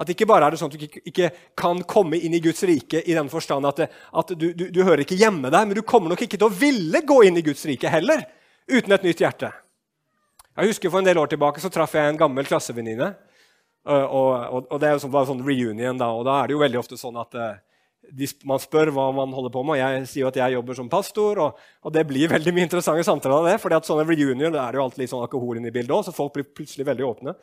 at 0.00 0.08
ikke 0.08 0.24
bare 0.24 0.46
er 0.46 0.54
det 0.54 0.60
sånn 0.60 0.70
at 0.72 0.80
du 0.80 1.00
ikke, 1.10 1.28
kan 1.58 1.82
komme 1.84 2.16
inn 2.16 2.32
i 2.32 2.40
Guds 2.40 2.62
rike 2.64 3.02
i 3.04 3.12
den 3.12 3.28
forstand 3.28 3.68
at, 3.68 3.82
at 3.84 4.30
du, 4.32 4.46
du, 4.56 4.70
du, 4.72 4.78
hører 4.80 5.02
ikke 5.04 5.18
hjemme 5.20 5.50
der, 5.52 5.66
men 5.68 5.76
du 5.76 5.82
kommer 5.84 6.08
nok 6.08 6.22
ikke 6.24 6.38
til 6.40 6.48
å 6.48 6.54
ville 6.54 7.02
gå 7.04 7.18
inn 7.28 7.36
i 7.36 7.44
Guds 7.44 7.66
rike 7.68 7.90
heller 7.92 8.22
uten 8.70 8.96
et 8.96 9.04
nytt 9.04 9.20
hjerte. 9.20 9.50
Jeg 10.60 10.74
husker 10.74 10.92
For 10.92 11.00
en 11.00 11.08
del 11.08 11.18
år 11.18 11.30
tilbake 11.32 11.62
så 11.62 11.70
traff 11.72 11.94
jeg 11.96 12.04
en 12.10 12.20
gammel 12.20 12.48
klassevenninne 12.48 13.14
Eh, 13.88 14.04
og, 14.04 14.30
og, 14.52 14.66
og, 14.68 14.76
det 14.80 14.90
var 14.90 14.98
en 14.98 15.02
sånn, 15.02 15.18
sånn 15.32 15.44
reunion, 15.46 15.98
da, 15.98 16.10
og 16.12 16.26
da 16.28 16.40
er 16.40 16.48
det 16.48 16.56
jo 16.56 16.62
veldig 16.62 16.80
ofte 16.82 16.98
sånn 17.00 17.16
at 17.20 17.36
de, 18.10 18.28
man 18.48 18.60
spør 18.60 18.90
hva 18.92 19.06
man 19.16 19.32
holder 19.32 19.54
på 19.54 19.62
med. 19.64 19.78
og 19.78 19.80
Jeg 19.80 20.10
sier 20.10 20.24
jo 20.24 20.30
at 20.30 20.38
jeg 20.40 20.56
jobber 20.56 20.76
som 20.76 20.90
pastor, 20.92 21.40
og, 21.46 21.64
og 21.86 21.94
det 21.94 22.04
blir 22.08 22.32
veldig 22.32 22.54
mye 22.56 22.68
interessante 22.68 23.06
samtaler 23.06 23.38
av 23.38 23.48
det. 23.48 23.56
fordi 23.62 23.78
at 23.78 23.88
sånne 23.88 24.06
reunion, 24.08 24.52
det 24.52 24.60
er 24.60 24.76
jo 24.76 24.84
alltid 24.84 25.04
litt 25.04 25.14
sånn 25.14 25.24
alkohol 25.24 25.60
inne 25.60 25.72
i 25.72 25.74
bildet 25.74 25.96
òg, 25.96 26.04
så 26.08 26.16
folk 26.16 26.34
blir 26.36 26.48
plutselig 26.48 26.88
veldig 26.90 27.06
åpne. 27.08 27.36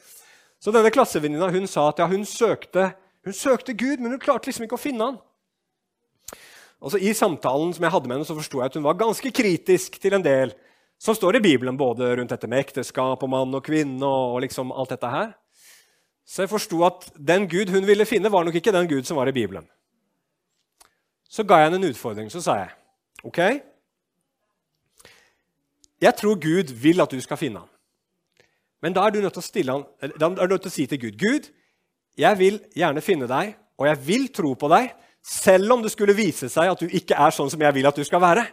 Så 0.62 0.74
denne 0.74 0.94
klassevenninna 0.94 1.50
hun 1.54 1.68
sa 1.70 1.90
at 1.92 2.02
ja, 2.02 2.10
hun 2.10 2.26
søkte, 2.26 2.92
hun 3.26 3.36
søkte 3.36 3.76
Gud, 3.78 4.02
men 4.02 4.14
hun 4.14 4.22
klarte 4.22 4.50
liksom 4.50 4.66
ikke 4.66 4.78
å 4.78 4.82
finne 4.82 5.10
han. 5.10 5.20
Og 6.78 6.94
så 6.94 7.02
I 7.02 7.10
samtalen 7.18 7.72
som 7.74 7.86
jeg 7.86 7.94
hadde 7.94 8.10
med 8.10 8.20
henne, 8.20 8.30
så 8.30 8.38
forsto 8.38 8.62
jeg 8.62 8.70
at 8.70 8.78
hun 8.78 8.86
var 8.86 8.98
ganske 9.00 9.32
kritisk 9.34 9.98
til 10.02 10.14
en 10.14 10.26
del 10.26 10.54
som 10.98 11.16
står 11.16 11.38
i 11.38 11.44
Bibelen, 11.44 11.78
både 11.78 12.16
rundt 12.18 12.34
dette 12.34 12.50
med 12.50 12.66
ekteskap 12.66 13.24
og 13.24 13.30
mann 13.30 13.54
og 13.54 13.66
kvinne 13.66 14.06
og 14.06 14.42
liksom 14.46 14.74
alt 14.74 14.96
dette 14.96 15.12
her. 15.12 15.32
Så 16.28 16.44
jeg 16.44 16.52
forsto 16.52 16.82
at 16.84 17.08
den 17.16 17.48
Gud 17.48 17.72
hun 17.72 17.88
ville 17.88 18.06
finne, 18.06 18.32
var 18.32 18.44
nok 18.44 18.58
ikke 18.60 18.74
den 18.76 18.90
Gud 18.90 19.08
som 19.08 19.18
var 19.18 19.30
i 19.30 19.36
Bibelen. 19.36 19.68
Så 21.30 21.44
ga 21.44 21.62
jeg 21.62 21.70
henne 21.70 21.80
en 21.84 21.92
utfordring. 21.92 22.32
Så 22.32 22.42
sa 22.42 22.58
jeg 22.60 22.74
OK 23.24 23.40
Jeg 26.02 26.14
tror 26.16 26.36
Gud 26.40 26.74
vil 26.74 27.02
at 27.02 27.12
du 27.12 27.22
skal 27.22 27.38
finne 27.38 27.60
ham. 27.64 27.70
Men 28.82 28.94
da 28.94 29.06
er 29.06 29.14
du 29.14 29.22
nødt 29.22 29.34
til 29.34 29.70
å, 29.72 29.80
han, 30.02 30.38
er 30.38 30.48
nødt 30.48 30.62
til 30.68 30.72
å 30.72 30.74
si 30.74 30.86
til 30.86 31.02
Gud 31.02 31.18
Gud, 31.18 31.50
jeg 32.18 32.38
vil 32.38 32.60
gjerne 32.78 33.02
finne 33.02 33.30
deg, 33.30 33.56
og 33.78 33.88
jeg 33.88 33.98
vil 34.06 34.28
tro 34.34 34.54
på 34.58 34.70
deg, 34.70 34.92
selv 35.22 35.74
om 35.74 35.82
det 35.84 35.92
skulle 35.92 36.16
vise 36.18 36.50
seg 36.50 36.70
at 36.72 36.82
du 36.82 36.88
ikke 36.88 37.18
er 37.18 37.34
sånn 37.34 37.50
som 37.52 37.62
jeg 37.62 37.76
vil 37.76 37.90
at 37.90 37.98
du 37.98 38.06
skal 38.08 38.22
være. 38.22 38.46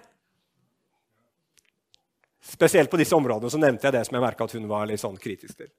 Spesielt 2.44 2.90
på 2.92 3.00
disse 3.00 3.16
områdene 3.16 3.50
så 3.50 3.60
nevnte 3.60 3.88
jeg 3.88 3.96
det 3.96 4.04
som 4.06 4.16
jeg 4.18 4.24
merka 4.24 4.44
at 4.44 4.54
hun 4.56 4.68
var 4.68 4.88
litt 4.88 5.00
sånn 5.00 5.16
kritisk 5.20 5.56
til. 5.62 5.70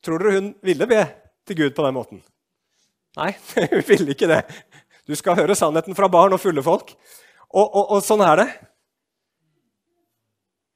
Tror 0.00 0.22
dere 0.22 0.38
hun 0.38 0.52
ville 0.64 0.88
be 0.88 1.02
til 1.48 1.58
Gud 1.58 1.74
på 1.76 1.84
den 1.84 1.96
måten? 1.96 2.22
Nei, 3.20 3.34
hun 3.74 3.84
ville 3.88 4.14
ikke 4.14 4.30
det. 4.30 4.42
Du 5.04 5.16
skal 5.18 5.36
høre 5.36 5.56
sannheten 5.58 5.96
fra 5.98 6.08
barn 6.12 6.36
og 6.36 6.40
fulle 6.40 6.64
folk. 6.64 6.94
Og, 7.50 7.66
og, 7.66 7.96
og 7.96 8.02
sånn 8.06 8.24
er 8.24 8.44
det. 8.44 8.48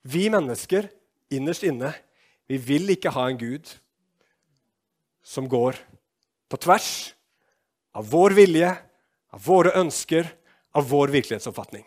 Vi 0.04 0.26
mennesker 0.32 0.90
innerst 1.32 1.64
inne 1.64 1.94
vi 2.50 2.58
vil 2.60 2.90
ikke 2.92 3.12
ha 3.14 3.28
en 3.30 3.40
Gud 3.40 3.70
som 5.24 5.46
går 5.48 5.78
på 6.52 6.60
tvers 6.60 7.14
av 7.96 8.10
vår 8.10 8.34
vilje, 8.36 8.68
av 9.32 9.40
våre 9.46 9.72
ønsker, 9.80 10.26
av 10.76 10.90
vår 10.90 11.14
virkelighetsoppfatning. 11.14 11.86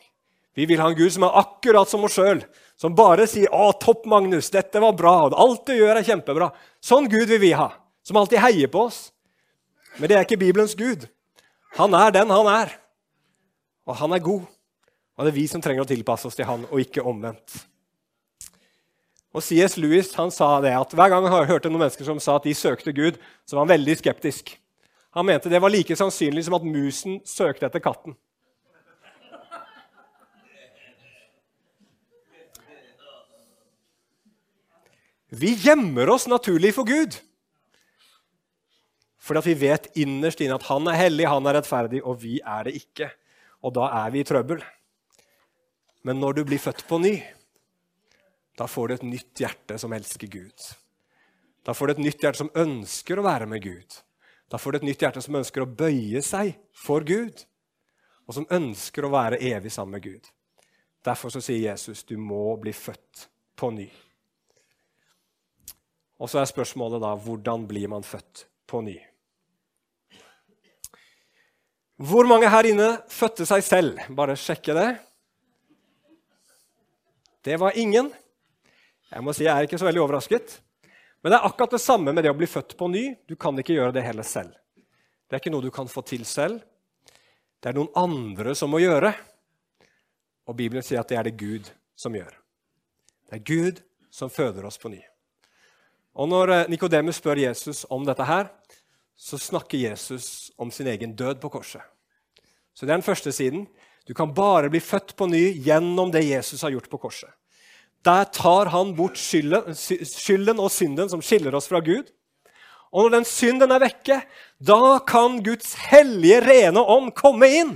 Vi 0.58 0.66
vil 0.66 0.82
ha 0.82 0.88
en 0.90 0.98
Gud 0.98 1.14
som 1.14 1.28
er 1.28 1.38
akkurat 1.44 1.92
som 1.92 2.08
oss 2.08 2.16
sjøl, 2.18 2.42
som 2.78 2.96
bare 2.96 3.26
sier 3.28 3.50
'Å, 3.50 3.72
topp, 3.80 4.06
Magnus, 4.06 4.50
dette 4.50 4.80
var 4.80 4.94
bra', 4.94 5.34
'alt 5.34 5.66
du 5.66 5.74
gjør, 5.74 5.98
er 5.98 6.04
kjempebra'. 6.04 6.52
Sånn 6.82 7.10
Gud 7.10 7.28
vil 7.28 7.40
vi 7.40 7.52
ha, 7.52 7.74
som 8.04 8.18
alltid 8.18 8.40
heier 8.40 8.68
på 8.68 8.86
oss. 8.86 9.12
Men 9.98 10.10
det 10.10 10.18
er 10.18 10.26
ikke 10.26 10.40
Bibelens 10.40 10.76
Gud. 10.76 11.10
Han 11.76 11.94
er 11.94 12.12
den 12.12 12.30
han 12.30 12.48
er. 12.48 12.78
Og 13.88 13.96
han 13.96 14.14
er 14.14 14.20
god. 14.20 14.46
Og 15.18 15.26
det 15.26 15.34
er 15.34 15.40
vi 15.40 15.48
som 15.48 15.62
trenger 15.62 15.82
å 15.82 15.90
tilpasse 15.90 16.28
oss 16.28 16.36
til 16.36 16.46
han, 16.46 16.66
og 16.70 16.80
ikke 16.80 17.02
omvendt. 17.02 17.66
Og 19.34 19.44
C.S. 19.44 19.78
Lewis 19.78 20.14
han 20.18 20.32
sa 20.32 20.62
det 20.62 20.74
at 20.74 20.94
Hver 20.94 21.10
gang 21.10 21.26
han 21.26 21.50
hørte 21.50 21.70
noen 21.70 21.86
mennesker 21.86 22.06
som 22.06 22.20
sa 22.20 22.38
at 22.38 22.46
de 22.46 22.54
søkte 22.58 22.94
Gud, 22.94 23.18
så 23.46 23.58
var 23.58 23.66
han 23.66 23.74
veldig 23.74 23.98
skeptisk. 23.98 24.54
Han 25.18 25.26
mente 25.26 25.50
det 25.50 25.62
var 25.62 25.74
like 25.74 25.96
sannsynlig 25.98 26.46
som 26.46 26.58
at 26.58 26.66
musen 26.66 27.20
søkte 27.26 27.66
etter 27.66 27.82
katten. 27.82 28.16
Vi 35.30 35.54
gjemmer 35.60 36.10
oss 36.10 36.28
naturlig 36.28 36.74
for 36.76 36.88
Gud. 36.88 37.18
Fordi 39.20 39.42
at 39.42 39.48
vi 39.50 39.56
vet 39.60 39.90
innerst 40.00 40.42
inne 40.44 40.56
at 40.56 40.68
han 40.70 40.88
er 40.88 41.02
hellig, 41.02 41.28
han 41.28 41.50
er 41.50 41.58
rettferdig, 41.60 42.00
og 42.04 42.22
vi 42.22 42.38
er 42.40 42.68
det 42.68 42.78
ikke. 42.80 43.10
Og 43.68 43.74
da 43.76 43.90
er 44.06 44.14
vi 44.14 44.22
i 44.24 44.28
trøbbel. 44.28 44.64
Men 46.08 46.22
når 46.24 46.38
du 46.38 46.44
blir 46.48 46.62
født 46.64 46.86
på 46.88 47.02
ny, 47.04 47.18
da 48.58 48.70
får 48.72 48.88
du 48.88 48.94
et 48.96 49.08
nytt 49.10 49.44
hjerte 49.44 49.76
som 49.82 49.94
elsker 49.94 50.32
Gud. 50.32 50.70
Da 51.68 51.76
får 51.76 51.88
du 51.88 51.96
et 51.98 52.06
nytt 52.06 52.24
hjerte 52.24 52.40
som 52.46 52.54
ønsker 52.56 53.20
å 53.20 53.28
være 53.28 53.50
med 53.52 53.66
Gud. 53.66 54.00
Da 54.48 54.56
får 54.56 54.72
du 54.72 54.80
et 54.80 54.88
nytt 54.88 55.04
hjerte 55.04 55.22
som 55.26 55.36
ønsker 55.36 55.66
å 55.66 55.68
bøye 55.68 56.24
seg 56.24 56.56
for 56.72 57.04
Gud, 57.04 57.44
og 58.24 58.38
som 58.38 58.48
ønsker 58.48 59.04
å 59.04 59.12
være 59.12 59.42
evig 59.44 59.74
sammen 59.76 59.98
med 59.98 60.08
Gud. 60.08 60.32
Derfor 61.04 61.36
så 61.36 61.44
sier 61.44 61.74
Jesus 61.74 62.08
du 62.08 62.16
må 62.16 62.56
bli 62.62 62.72
født 62.72 63.28
på 63.60 63.76
ny. 63.76 63.90
Og 66.18 66.30
så 66.30 66.42
er 66.42 66.50
spørsmålet 66.50 67.02
da 67.04 67.14
hvordan 67.22 67.68
blir 67.70 67.90
man 67.92 68.06
født 68.06 68.48
på 68.70 68.82
ny? 68.86 68.98
Hvor 71.98 72.30
mange 72.30 72.50
her 72.50 72.70
inne 72.70 72.90
fødte 73.10 73.46
seg 73.50 73.64
selv? 73.66 74.02
Bare 74.14 74.38
sjekke 74.38 74.76
det. 74.78 74.88
Det 77.46 77.58
var 77.58 77.78
ingen. 77.78 78.12
Jeg 79.10 79.24
må 79.24 79.34
si 79.34 79.46
jeg 79.46 79.54
er 79.54 79.66
ikke 79.66 79.80
så 79.80 79.88
veldig 79.88 80.04
overrasket. 80.04 80.60
Men 81.24 81.34
det 81.34 81.40
er 81.40 81.48
akkurat 81.48 81.74
det 81.74 81.82
samme 81.82 82.14
med 82.14 82.26
det 82.26 82.34
å 82.34 82.38
bli 82.38 82.50
født 82.50 82.76
på 82.78 82.90
ny. 82.92 83.06
Du 83.26 83.36
kan 83.40 83.58
ikke 83.58 83.78
gjøre 83.78 83.96
det 83.96 84.06
heller 84.06 84.26
selv. 84.28 84.54
Det 85.28 85.38
er 85.38 85.42
ikke 85.42 85.54
noe 85.54 85.66
du 85.66 85.74
kan 85.74 85.90
få 85.90 86.04
til 86.06 86.26
selv. 86.28 86.62
Det 87.58 87.72
er 87.72 87.78
noen 87.80 87.90
andre 87.98 88.54
som 88.56 88.70
må 88.72 88.82
gjøre. 88.84 89.14
Og 90.48 90.56
Bibelen 90.60 90.86
sier 90.86 91.02
at 91.02 91.10
det 91.10 91.18
er 91.18 91.28
det 91.28 91.38
Gud 91.40 91.72
som 91.98 92.14
gjør. 92.16 92.36
Det 93.28 93.40
er 93.40 93.48
Gud 93.48 93.82
som 94.14 94.30
føder 94.32 94.70
oss 94.70 94.78
på 94.80 94.94
ny. 94.94 95.02
Og 96.18 96.30
Når 96.30 96.54
eh, 96.54 96.70
Nikodemus 96.72 97.20
spør 97.22 97.38
Jesus 97.46 97.86
om 97.94 98.06
dette, 98.06 98.26
her, 98.26 98.50
så 99.18 99.38
snakker 99.38 99.78
Jesus 99.78 100.52
om 100.58 100.72
sin 100.74 100.90
egen 100.90 101.16
død 101.16 101.42
på 101.42 101.50
korset. 101.50 101.82
Så 102.74 102.86
Det 102.86 102.92
er 102.92 102.98
den 102.98 103.06
første 103.06 103.32
siden. 103.32 103.68
Du 104.08 104.14
kan 104.14 104.34
bare 104.34 104.70
bli 104.70 104.80
født 104.80 105.16
på 105.18 105.28
ny 105.28 105.52
gjennom 105.66 106.12
det 106.12 106.26
Jesus 106.26 106.62
har 106.62 106.72
gjort 106.72 106.90
på 106.90 106.98
korset. 106.98 107.30
Der 108.06 108.24
tar 108.32 108.70
han 108.72 108.96
bort 108.96 109.18
skylden, 109.18 109.74
skylden 109.76 110.60
og 110.60 110.72
synden 110.72 111.10
som 111.10 111.22
skiller 111.22 111.56
oss 111.58 111.68
fra 111.68 111.82
Gud. 111.82 112.08
Og 112.94 113.04
når 113.04 113.18
den 113.18 113.26
synden 113.28 113.74
er 113.74 113.84
vekke, 113.84 114.22
da 114.64 115.00
kan 115.06 115.42
Guds 115.44 115.74
hellige, 115.90 116.40
rene 116.46 116.80
ånd 116.80 117.12
komme 117.18 117.50
inn 117.52 117.74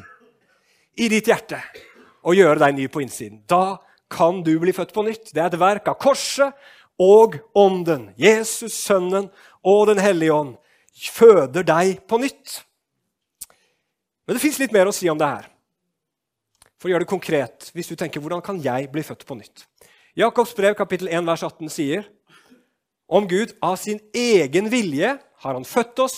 i 0.95 1.10
ditt 1.12 1.27
hjerte 1.27 1.60
og 2.23 2.38
gjøre 2.38 2.62
deg 2.62 2.77
ny 2.77 2.88
på 2.88 3.01
innsiden. 3.04 3.41
Da 3.49 3.82
kan 4.12 4.39
du 4.45 4.54
bli 4.62 4.73
født 4.75 4.93
på 4.95 5.04
nytt. 5.04 5.34
Det 5.34 5.41
er 5.41 5.51
et 5.51 5.60
verk 5.60 5.89
av 5.91 5.99
korset 5.99 6.56
og 7.01 7.39
Ånden. 7.57 8.11
Jesus, 8.19 8.75
Sønnen 8.77 9.29
og 9.65 9.87
Den 9.89 10.01
hellige 10.01 10.35
ånd 10.35 10.57
føder 11.11 11.65
deg 11.65 12.03
på 12.05 12.19
nytt. 12.21 12.61
Men 14.27 14.37
det 14.37 14.43
fins 14.43 14.59
litt 14.61 14.73
mer 14.75 14.89
å 14.89 14.93
si 14.93 15.09
om 15.09 15.17
det 15.17 15.29
her. 15.29 15.47
For 16.77 16.89
å 16.89 16.93
gjøre 16.93 17.05
det 17.05 17.11
konkret, 17.11 17.69
hvis 17.73 17.89
du 17.89 17.95
tenker 17.97 18.21
hvordan 18.21 18.43
kan 18.45 18.59
jeg 18.61 18.89
bli 18.93 19.03
født 19.05 19.25
på 19.25 19.37
nytt? 19.37 19.65
Jakobs 20.17 20.53
brev 20.57 20.75
kapittel 20.77 21.09
1 21.09 21.25
vers 21.29 21.45
18 21.47 21.71
sier 21.71 22.05
om 23.11 23.25
Gud 23.27 23.53
av 23.63 23.77
sin 23.79 23.99
egen 24.15 24.69
vilje 24.71 25.15
har 25.43 25.57
han 25.57 25.67
født 25.67 25.99
oss 26.03 26.17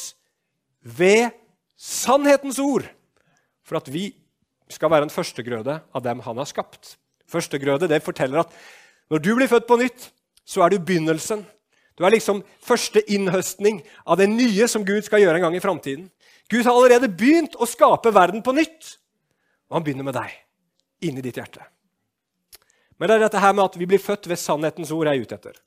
ved 0.84 1.32
sannhetens 1.80 2.60
ord, 2.62 2.86
for 3.66 3.80
at 3.80 3.88
vi 3.92 4.12
skal 4.72 4.92
være 4.94 5.08
en 5.08 5.14
førstegrøde 5.14 5.80
av 5.80 6.04
dem 6.06 6.22
han 6.26 6.40
har 6.42 6.50
skapt. 6.50 6.96
Førstegrøde 7.30 7.90
det 7.90 8.04
forteller 8.06 8.44
at 8.44 8.54
når 9.12 9.24
du 9.24 9.32
blir 9.36 9.50
født 9.52 9.68
på 9.70 9.78
nytt, 9.82 10.10
så 10.46 10.64
er 10.64 10.74
du 10.74 10.80
begynnelsen. 10.80 11.44
Du 11.98 12.06
er 12.06 12.16
liksom 12.16 12.42
første 12.64 13.04
innhøstning 13.14 13.82
av 14.06 14.18
det 14.18 14.30
nye 14.32 14.68
som 14.72 14.86
Gud 14.86 15.06
skal 15.06 15.22
gjøre 15.22 15.40
en 15.40 15.48
gang 15.48 15.58
i 15.58 15.64
framtiden. 15.64 16.08
Gud 16.50 16.66
har 16.66 16.74
allerede 16.74 17.12
begynt 17.12 17.56
å 17.56 17.70
skape 17.70 18.12
verden 18.14 18.44
på 18.46 18.56
nytt, 18.56 18.96
og 19.70 19.78
han 19.78 19.86
begynner 19.86 20.08
med 20.08 20.18
deg, 20.18 20.34
inni 21.06 21.24
ditt 21.24 21.38
hjerte. 21.40 21.62
Men 22.98 23.10
det 23.10 23.16
er 23.16 23.24
dette 23.26 23.42
her 23.42 23.54
med 23.56 23.66
at 23.66 23.78
vi 23.80 23.88
blir 23.90 24.02
født 24.02 24.28
ved 24.30 24.42
sannhetens 24.42 24.92
ord 24.94 25.10
jeg 25.10 25.20
er 25.20 25.28
ute 25.28 25.38
etter. 25.38 25.62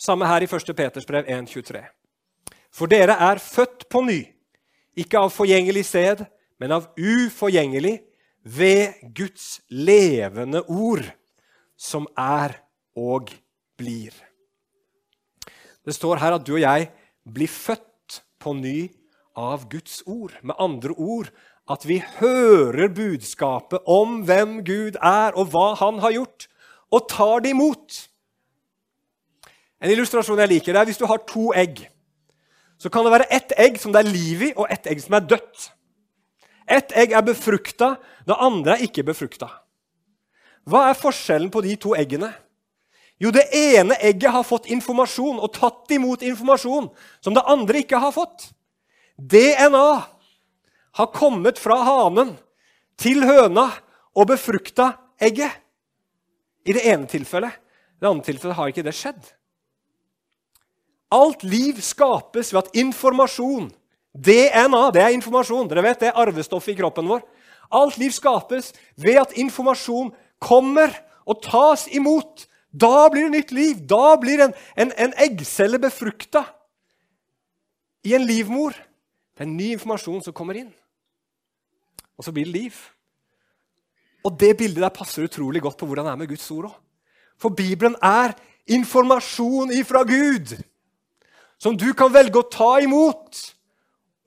Samme 0.00 0.28
her 0.28 0.44
i 0.44 0.48
1. 0.48 0.72
Peters 0.76 1.08
brev 1.08 1.28
1,23. 1.28 1.82
For 2.72 2.88
dere 2.90 3.16
er 3.20 3.40
født 3.42 3.88
på 3.92 4.04
ny, 4.06 4.20
ikke 4.96 5.20
av 5.20 5.32
forgjengelig 5.34 5.84
sted, 5.90 6.24
men 6.60 6.72
av 6.76 6.88
uforgjengelig, 6.96 7.98
ved 8.40 8.96
Guds 9.12 9.60
levende 9.68 10.62
ord, 10.64 11.04
som 11.76 12.06
er 12.16 12.54
og 12.96 13.28
blir. 13.80 14.14
Det 15.84 15.96
står 15.96 16.20
her 16.20 16.36
at 16.36 16.44
du 16.46 16.54
og 16.58 16.62
jeg 16.62 16.90
blir 17.24 17.50
født 17.50 18.20
på 18.40 18.52
ny 18.56 18.90
av 19.38 19.64
Guds 19.72 20.02
ord. 20.06 20.34
Med 20.44 20.58
andre 20.60 20.92
ord 20.96 21.30
at 21.70 21.86
vi 21.86 22.00
hører 22.18 22.90
budskapet 22.92 23.86
om 23.86 24.20
hvem 24.26 24.60
Gud 24.66 24.98
er, 24.98 25.36
og 25.38 25.52
hva 25.52 25.72
han 25.78 26.00
har 26.02 26.16
gjort, 26.16 26.48
og 26.90 27.06
tar 27.10 27.44
det 27.44 27.54
imot. 27.54 27.98
En 29.80 29.92
illustrasjon 29.92 30.42
jeg 30.42 30.50
liker, 30.50 30.74
det 30.74 30.82
er 30.82 30.88
hvis 30.90 31.00
du 31.00 31.06
har 31.08 31.22
to 31.28 31.50
egg. 31.56 31.84
Så 32.80 32.90
kan 32.90 33.06
det 33.06 33.14
være 33.14 33.30
ett 33.30 33.54
egg 33.60 33.78
som 33.78 33.94
det 33.94 34.02
er 34.02 34.10
liv 34.10 34.42
i, 34.48 34.52
og 34.56 34.66
ett 34.72 34.88
egg 34.90 35.02
som 35.04 35.14
er 35.16 35.26
dødt. 35.30 35.70
Ett 36.70 36.92
egg 36.98 37.14
er 37.14 37.24
befrukta, 37.26 37.94
det 38.26 38.36
andre 38.38 38.76
er 38.76 38.86
ikke 38.86 39.06
befrukta. 39.06 39.48
Hva 40.68 40.88
er 40.90 40.98
forskjellen 40.98 41.50
på 41.52 41.62
de 41.64 41.76
to 41.80 41.94
eggene? 41.98 42.32
Jo, 43.20 43.30
det 43.34 43.50
ene 43.52 43.98
egget 44.00 44.32
har 44.32 44.46
fått 44.48 44.70
informasjon 44.72 45.42
og 45.42 45.52
tatt 45.52 45.92
imot 45.92 46.22
informasjon 46.24 46.88
som 47.20 47.36
det 47.36 47.44
andre 47.44 47.82
ikke 47.82 48.00
har 48.00 48.14
fått. 48.16 48.48
DNA 49.20 49.88
har 50.96 51.10
kommet 51.12 51.60
fra 51.60 51.76
hanen 51.84 52.32
til 53.00 53.24
høna 53.28 53.68
og 54.16 54.30
befrukta 54.32 54.94
egget. 55.20 55.52
I 56.64 56.76
det 56.76 56.86
ene 56.88 57.08
tilfellet. 57.08 57.52
I 57.52 58.00
det 58.00 58.08
andre 58.08 58.24
tilfellet 58.24 58.56
har 58.56 58.72
ikke 58.72 58.86
det 58.86 58.96
skjedd. 58.96 59.20
Alt 61.12 61.44
liv 61.44 61.80
skapes 61.82 62.52
ved 62.54 62.62
at 62.62 62.74
informasjon 62.78 63.68
DNA 64.14 64.82
det 64.94 65.02
er 65.04 65.14
informasjon. 65.14 65.68
Dere 65.70 65.84
vet 65.84 66.02
det 66.02 66.10
er 66.10 66.18
arvestoffet 66.18 66.74
i 66.74 66.78
kroppen 66.80 67.08
vår. 67.10 67.22
Alt 67.70 67.98
liv 68.00 68.10
skapes 68.14 68.72
ved 68.98 69.20
at 69.20 69.36
informasjon 69.38 70.10
kommer 70.42 70.94
og 71.28 71.42
tas 71.44 71.86
imot. 71.94 72.46
Da 72.70 73.08
blir 73.10 73.26
det 73.26 73.34
nytt 73.34 73.52
liv. 73.52 73.82
Da 73.86 74.14
blir 74.20 74.44
en, 74.44 74.54
en, 74.76 74.92
en 74.94 75.14
eggcelle 75.18 75.80
befrukta 75.82 76.44
i 78.06 78.14
en 78.14 78.24
livmor. 78.26 78.76
Det 79.34 79.46
er 79.46 79.50
ny 79.50 79.72
informasjon 79.74 80.22
som 80.24 80.36
kommer 80.36 80.58
inn. 80.60 80.70
Og 82.18 82.26
så 82.26 82.32
blir 82.32 82.46
det 82.46 82.54
liv. 82.54 82.78
Og 84.24 84.36
det 84.38 84.56
bildet 84.60 84.84
der 84.84 84.94
passer 84.94 85.24
utrolig 85.24 85.62
godt 85.64 85.78
på 85.80 85.88
hvordan 85.88 86.06
det 86.06 86.12
er 86.12 86.22
med 86.22 86.30
Guds 86.30 86.50
ord 86.52 86.70
òg. 86.70 86.76
For 87.40 87.56
Bibelen 87.56 87.96
er 88.04 88.34
informasjon 88.68 89.72
ifra 89.72 90.02
Gud 90.04 90.52
som 91.60 91.76
du 91.76 91.88
kan 91.96 92.12
velge 92.12 92.40
å 92.40 92.48
ta 92.52 92.74
imot 92.84 93.38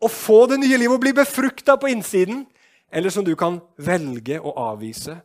og 0.03 0.11
få 0.11 0.43
det 0.51 0.59
nye 0.61 0.77
livet 0.77 0.97
og 0.97 1.01
bli 1.01 1.13
befrukta 1.15 1.77
på 1.79 1.89
innsiden, 1.93 2.43
eller 2.91 3.13
som 3.13 3.25
du 3.25 3.33
kan 3.39 3.61
velge 3.77 4.39
å 4.41 4.51
avvise, 4.67 5.15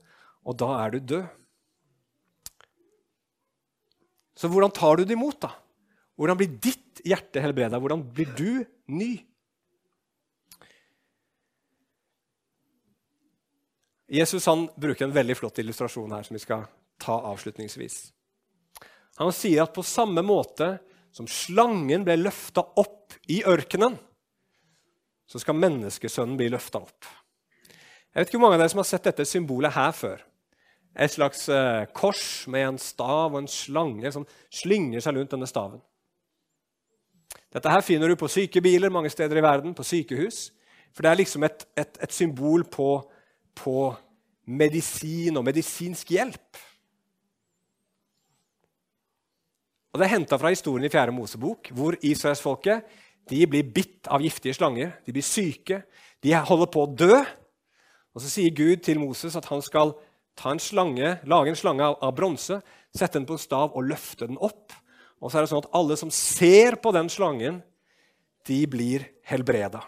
og 0.46 0.56
da 0.60 0.68
er 0.84 0.94
du 0.94 0.98
død. 1.14 1.26
Så 4.38 4.50
hvordan 4.50 4.70
tar 4.70 5.00
du 5.00 5.04
det 5.04 5.16
imot, 5.16 5.40
da? 5.42 5.50
Hvordan 6.18 6.38
blir 6.38 6.52
ditt 6.62 7.02
hjerte 7.06 7.42
helbreda? 7.42 7.80
Hvordan 7.82 8.04
blir 8.14 8.30
du 8.38 8.62
ny? 8.94 9.16
Jesus 14.08 14.46
han 14.48 14.68
bruker 14.78 15.04
en 15.04 15.16
veldig 15.16 15.36
flott 15.36 15.58
illustrasjon 15.60 16.14
her 16.14 16.24
som 16.24 16.38
vi 16.38 16.42
skal 16.42 16.64
ta 17.02 17.18
avslutningsvis. 17.32 17.98
Han 19.18 19.34
sier 19.34 19.66
at 19.66 19.74
på 19.74 19.84
samme 19.84 20.22
måte 20.24 20.76
som 21.14 21.26
slangen 21.28 22.06
ble 22.06 22.16
løfta 22.20 22.62
opp 22.78 23.16
i 23.28 23.42
ørkenen, 23.48 23.98
så 25.28 25.42
skal 25.42 25.58
menneskesønnen 25.58 26.38
bli 26.38 26.48
løfta 26.52 26.80
opp. 26.80 27.08
Jeg 28.14 28.22
vet 28.22 28.30
ikke 28.30 28.38
hvor 28.38 28.46
mange 28.46 28.56
av 28.56 28.64
dere 28.64 28.72
som 28.72 28.80
har 28.80 28.88
sett 28.88 29.10
dette 29.10 29.26
symbolet 29.28 29.74
her 29.74 29.92
før. 29.92 30.22
Et 30.98 31.12
slags 31.12 31.44
eh, 31.52 31.84
kors 31.94 32.46
med 32.50 32.66
en 32.66 32.80
stav 32.82 33.30
og 33.30 33.38
en 33.38 33.50
slange 33.50 34.10
som 34.14 34.26
slynger 34.50 35.04
seg 35.04 35.16
rundt 35.16 35.34
denne 35.36 35.46
staven. 35.46 35.80
Dette 37.54 37.70
her 37.72 37.84
finner 37.86 38.10
du 38.10 38.18
på 38.18 38.28
sykebiler 38.28 38.92
mange 38.92 39.10
steder 39.12 39.38
i 39.38 39.44
verden, 39.44 39.76
på 39.76 39.86
sykehus. 39.86 40.48
For 40.92 41.04
det 41.04 41.10
er 41.10 41.20
liksom 41.20 41.46
et, 41.46 41.64
et, 41.78 42.00
et 42.02 42.12
symbol 42.12 42.64
på, 42.68 42.90
på 43.56 43.76
medisin 44.48 45.38
og 45.38 45.46
medisinsk 45.46 46.10
hjelp. 46.16 46.64
Og 49.92 50.00
Det 50.00 50.06
er 50.06 50.14
henta 50.16 50.36
fra 50.38 50.52
historien 50.52 50.84
i 50.84 50.92
4. 50.92 51.12
Mosebok, 51.14 51.70
hvor 51.74 51.96
israelsfolket 52.02 52.84
blir 53.28 53.70
bitt 53.74 54.08
av 54.08 54.22
giftige 54.24 54.56
slanger. 54.56 54.92
De 55.06 55.14
blir 55.14 55.24
syke, 55.24 55.82
de 56.22 56.34
holder 56.34 56.68
på 56.72 56.84
å 56.84 56.90
dø. 56.92 57.16
Og 58.14 58.22
Så 58.22 58.30
sier 58.30 58.54
Gud 58.54 58.84
til 58.84 59.00
Moses 59.00 59.36
at 59.36 59.48
han 59.48 59.62
skal 59.62 59.94
ta 60.38 60.52
en 60.54 60.62
slange, 60.62 61.16
lage 61.26 61.52
en 61.52 61.58
slange 61.58 61.84
av, 61.84 61.98
av 62.04 62.14
bronse, 62.14 62.60
sette 62.94 63.18
den 63.18 63.26
på 63.28 63.36
en 63.36 63.42
stav 63.42 63.74
og 63.74 63.86
løfte 63.90 64.28
den 64.30 64.38
opp. 64.38 64.72
Og 65.18 65.30
så 65.30 65.38
er 65.38 65.44
det 65.44 65.50
sånn 65.50 65.64
at 65.64 65.72
alle 65.76 65.98
som 65.98 66.12
ser 66.14 66.78
på 66.82 66.92
den 66.94 67.10
slangen, 67.10 67.60
de 68.46 68.62
blir 68.70 69.04
helbreda. 69.28 69.82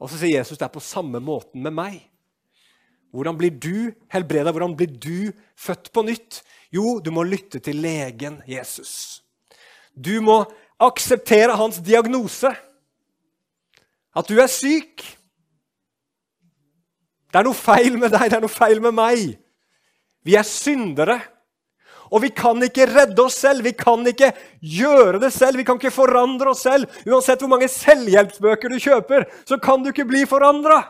Og 0.00 0.10
så 0.10 0.18
sier 0.18 0.40
Jesus 0.40 0.58
det 0.58 0.66
er 0.66 0.74
på 0.74 0.82
samme 0.84 1.20
måten 1.22 1.62
med 1.64 1.74
meg. 1.76 2.00
Hvordan 3.14 3.36
blir 3.38 3.54
du 3.54 3.94
helbreda? 4.12 4.52
Hvordan 4.52 4.74
blir 4.76 4.90
du 4.92 5.32
født 5.56 5.92
på 5.94 6.04
nytt? 6.04 6.42
Jo, 6.74 6.98
du 7.00 7.12
må 7.14 7.24
lytte 7.24 7.62
til 7.64 7.78
legen 7.80 8.40
Jesus. 8.48 9.22
Du 9.94 10.18
må 10.20 10.42
akseptere 10.82 11.56
hans 11.56 11.78
diagnose. 11.80 12.50
At 14.16 14.28
du 14.28 14.36
er 14.40 14.50
syk. 14.52 15.04
Det 17.32 17.40
er 17.40 17.46
noe 17.48 17.58
feil 17.58 17.96
med 17.98 18.12
deg, 18.14 18.28
det 18.30 18.38
er 18.38 18.44
noe 18.44 18.52
feil 18.52 18.82
med 18.82 18.94
meg. 18.96 19.32
Vi 20.26 20.36
er 20.38 20.46
syndere. 20.46 21.20
Og 22.14 22.22
vi 22.22 22.30
kan 22.30 22.60
ikke 22.62 22.86
redde 22.86 23.18
oss 23.24 23.38
selv, 23.42 23.64
vi 23.66 23.72
kan 23.74 24.04
ikke 24.06 24.30
gjøre 24.62 25.18
det 25.22 25.32
selv, 25.34 25.58
vi 25.58 25.64
kan 25.66 25.78
ikke 25.80 25.94
forandre 25.94 26.52
oss 26.52 26.62
selv. 26.66 26.86
Uansett 27.06 27.42
hvor 27.42 27.50
mange 27.50 27.68
selvhjelpsbøker 27.72 28.70
du 28.70 28.78
kjøper, 28.78 29.26
så 29.48 29.58
kan 29.62 29.82
du 29.82 29.90
ikke 29.90 30.06
bli 30.06 30.22
forandra. 30.28 30.84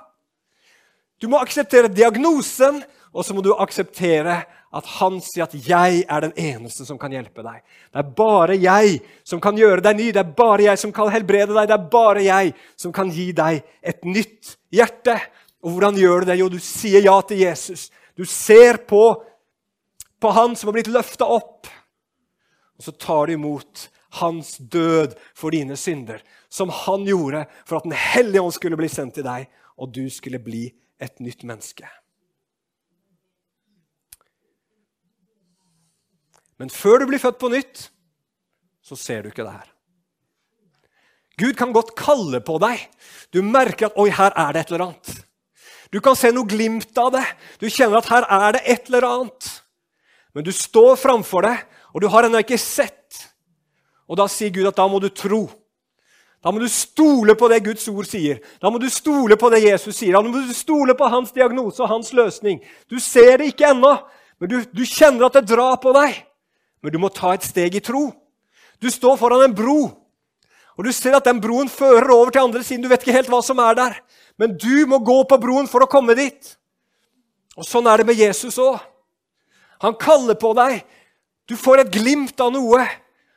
Du 1.17 1.31
må 1.33 1.41
akseptere 1.41 1.89
diagnosen, 1.89 2.83
og 3.17 3.25
så 3.25 3.33
må 3.33 3.41
du 3.41 3.55
akseptere 3.57 4.43
at 4.77 4.89
han 4.99 5.21
sier 5.25 5.47
at 5.47 5.55
'jeg 5.55 6.05
er 6.05 6.21
den 6.21 6.33
eneste 6.37 6.85
som 6.85 6.99
kan 6.99 7.11
hjelpe 7.11 7.41
deg'. 7.41 7.63
Det 7.93 7.99
er 7.99 8.15
bare 8.17 8.61
jeg 8.61 9.01
som 9.25 9.41
kan 9.41 9.57
gjøre 9.57 9.81
deg 9.81 9.97
ny, 9.97 10.07
det 10.13 10.21
er 10.21 10.35
bare 10.37 10.63
jeg 10.63 10.79
som 10.79 10.93
kan 10.93 11.09
helbrede 11.09 11.55
deg, 11.55 11.69
det 11.69 11.75
er 11.75 11.89
bare 11.91 12.23
jeg 12.23 12.55
som 12.77 12.93
kan 12.93 13.09
gi 13.09 13.33
deg 13.33 13.63
et 13.83 14.05
nytt 14.05 14.57
hjerte. 14.71 15.21
Og 15.67 15.75
hvordan 15.75 15.99
gjør 15.99 16.23
du 16.23 16.31
det? 16.31 16.39
Jo, 16.39 16.47
du 16.47 16.61
sier 16.63 17.03
ja 17.03 17.17
til 17.27 17.43
Jesus. 17.43 17.89
Du 18.15 18.23
ser 18.23 18.79
på, 18.87 19.03
på 20.23 20.33
han 20.37 20.55
som 20.55 20.71
har 20.71 20.79
blitt 20.79 20.93
løfta 20.95 21.27
opp, 21.27 21.67
og 22.77 22.87
så 22.87 22.95
tar 22.95 23.27
du 23.27 23.35
imot 23.35 23.89
hans 24.21 24.55
død 24.61 25.17
for 25.35 25.51
dine 25.51 25.77
synder, 25.77 26.23
som 26.49 26.71
han 26.71 27.05
gjorde 27.09 27.45
for 27.67 27.81
at 27.81 27.89
Den 27.89 27.97
hellige 27.99 28.45
ånd 28.47 28.55
skulle 28.55 28.79
bli 28.79 28.89
sendt 28.93 29.19
til 29.19 29.27
deg, 29.27 29.51
og 29.77 29.91
du 29.93 30.07
skulle 30.13 30.41
bli 30.41 30.69
et 31.03 31.19
nytt 31.21 31.43
menneske. 31.45 31.89
Men 36.57 36.71
før 36.73 37.03
du 37.03 37.11
blir 37.11 37.21
født 37.21 37.43
på 37.43 37.51
nytt, 37.53 37.89
så 38.81 38.97
ser 38.97 39.25
du 39.25 39.33
ikke 39.35 39.45
det 39.45 39.59
her. 39.59 39.73
Gud 41.37 41.59
kan 41.59 41.75
godt 41.75 41.93
kalle 41.99 42.41
på 42.41 42.57
deg. 42.63 42.87
Du 43.35 43.43
merker 43.43 43.91
at 43.91 43.99
'oi, 43.99 44.09
her 44.09 44.33
er 44.33 44.53
det 44.55 44.63
et 44.63 44.73
eller 44.73 44.87
annet'. 44.87 45.27
Du 45.93 46.01
kan 46.03 46.17
se 46.19 46.33
noe 46.35 46.49
glimt 46.49 46.97
av 46.99 47.13
det. 47.15 47.25
Du 47.63 47.69
kjenner 47.71 48.01
at 48.01 48.11
her 48.11 48.27
er 48.27 48.57
det 48.57 48.63
et 48.67 48.91
eller 48.91 49.07
annet. 49.09 49.51
Men 50.37 50.45
du 50.45 50.53
står 50.53 50.99
framfor 51.01 51.47
det, 51.47 51.57
og 51.95 52.03
du 52.03 52.09
har 52.13 52.27
ennå 52.27 52.43
ikke 52.43 52.59
sett. 52.61 53.23
Og 54.07 54.19
da 54.21 54.27
sier 54.31 54.53
Gud 54.55 54.69
at 54.69 54.77
da 54.77 54.87
må 54.91 55.01
du 55.03 55.09
tro. 55.09 55.47
Da 56.45 56.53
må 56.55 56.61
du 56.63 56.69
stole 56.71 57.35
på 57.35 57.49
det 57.51 57.65
Guds 57.65 57.89
ord 57.91 58.07
sier. 58.07 58.39
Da 58.63 58.71
må 58.71 58.79
du 58.79 58.87
stole 58.93 59.39
på 59.41 59.49
det 59.51 59.65
Jesus 59.65 59.97
sier. 59.99 60.15
Da 60.15 60.23
må 60.23 60.31
du 60.31 60.53
stole 60.55 60.95
på 60.95 61.09
hans 61.11 61.33
diagnose 61.35 61.83
og 61.83 61.91
hans 61.91 62.13
løsning. 62.15 62.61
Du 62.87 63.01
ser 63.03 63.41
det 63.41 63.51
ikke 63.51 63.73
ennå, 63.73 63.97
men 64.39 64.53
du, 64.53 64.61
du 64.71 64.85
kjenner 64.87 65.27
at 65.27 65.41
det 65.41 65.49
drar 65.51 65.79
på 65.83 65.95
deg. 65.97 66.21
Men 66.85 66.95
du 66.95 67.01
må 67.03 67.11
ta 67.11 67.33
et 67.35 67.47
steg 67.47 67.75
i 67.75 67.83
tro. 67.83 68.11
Du 68.79 68.91
står 68.93 69.17
foran 69.19 69.47
en 69.47 69.57
bro, 69.57 69.81
og 70.77 70.85
du 70.85 70.93
ser 70.93 71.17
at 71.17 71.25
den 71.25 71.41
broen 71.41 71.71
fører 71.73 72.11
over 72.13 72.31
til 72.31 72.45
andre 72.45 72.63
siden. 72.63 72.85
Du 72.85 72.91
vet 72.93 73.01
ikke 73.01 73.17
helt 73.17 73.31
hva 73.33 73.41
som 73.43 73.59
er 73.65 73.79
der, 73.79 73.97
men 74.39 74.57
du 74.59 74.87
må 74.87 74.99
gå 74.99 75.23
på 75.29 75.39
broen 75.41 75.69
for 75.69 75.85
å 75.85 75.91
komme 75.91 76.15
dit. 76.19 76.57
Og 77.57 77.65
Sånn 77.65 77.89
er 77.89 78.03
det 78.03 78.07
med 78.07 78.21
Jesus 78.21 78.59
òg. 78.61 78.79
Han 79.81 79.97
kaller 80.01 80.37
på 80.41 80.53
deg. 80.57 80.85
Du 81.49 81.57
får 81.57 81.85
et 81.85 81.93
glimt 81.93 82.41
av 82.41 82.53
noe. 82.53 82.85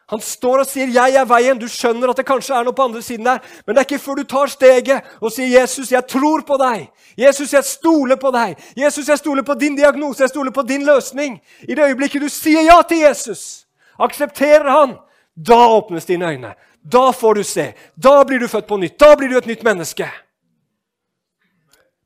Han 0.10 0.22
står 0.22 0.64
og 0.64 0.68
sier 0.68 0.88
'Jeg 0.88 1.16
er 1.16 1.26
veien'. 1.26 1.60
Du 1.60 1.68
skjønner 1.68 2.10
at 2.10 2.18
det 2.18 2.26
kanskje 2.26 2.56
er 2.56 2.64
noe 2.64 2.74
på 2.74 2.84
andre 2.84 3.02
siden 3.02 3.26
der, 3.26 3.40
men 3.66 3.76
det 3.76 3.82
er 3.82 3.86
ikke 3.86 4.04
før 4.04 4.16
du 4.16 4.24
tar 4.24 4.48
steget 4.48 5.04
og 5.22 5.32
sier 5.32 5.48
'Jesus, 5.48 5.92
jeg 5.92 6.08
tror 6.08 6.42
på 6.42 6.58
deg'. 6.58 6.88
'Jesus, 7.18 7.54
jeg 7.54 7.64
stoler 7.64 8.16
på 8.16 8.32
deg'. 8.32 8.58
'Jesus, 8.76 9.08
jeg 9.08 9.18
stoler 9.18 9.44
på 9.44 9.54
din 9.54 9.76
diagnose, 9.76 10.24
jeg 10.24 10.30
stoler 10.30 10.52
på 10.52 10.64
din 10.64 10.82
løsning'. 10.82 11.40
I 11.62 11.76
det 11.76 11.86
øyeblikket 11.86 12.22
du 12.22 12.30
sier 12.30 12.62
ja 12.62 12.82
til 12.82 12.98
Jesus, 12.98 13.68
aksepterer 14.00 14.70
han, 14.70 14.98
da 15.38 15.68
åpnes 15.68 16.06
dine 16.06 16.26
øyne. 16.26 16.56
Da 16.92 17.12
får 17.12 17.34
du 17.34 17.44
se. 17.44 17.74
Da 18.04 18.24
blir 18.24 18.40
du 18.40 18.48
født 18.48 18.68
på 18.68 18.78
nytt. 18.78 19.00
Da 19.00 19.16
blir 19.16 19.30
du 19.30 19.38
et 19.38 19.46
nytt 19.46 19.64
menneske. 19.64 20.10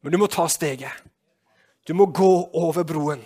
Men 0.04 0.12
du 0.12 0.20
må 0.20 0.28
ta 0.28 0.46
steget. 0.52 0.92
Du 1.88 1.96
må 1.96 2.06
gå 2.12 2.34
over 2.54 2.86
broen. 2.88 3.24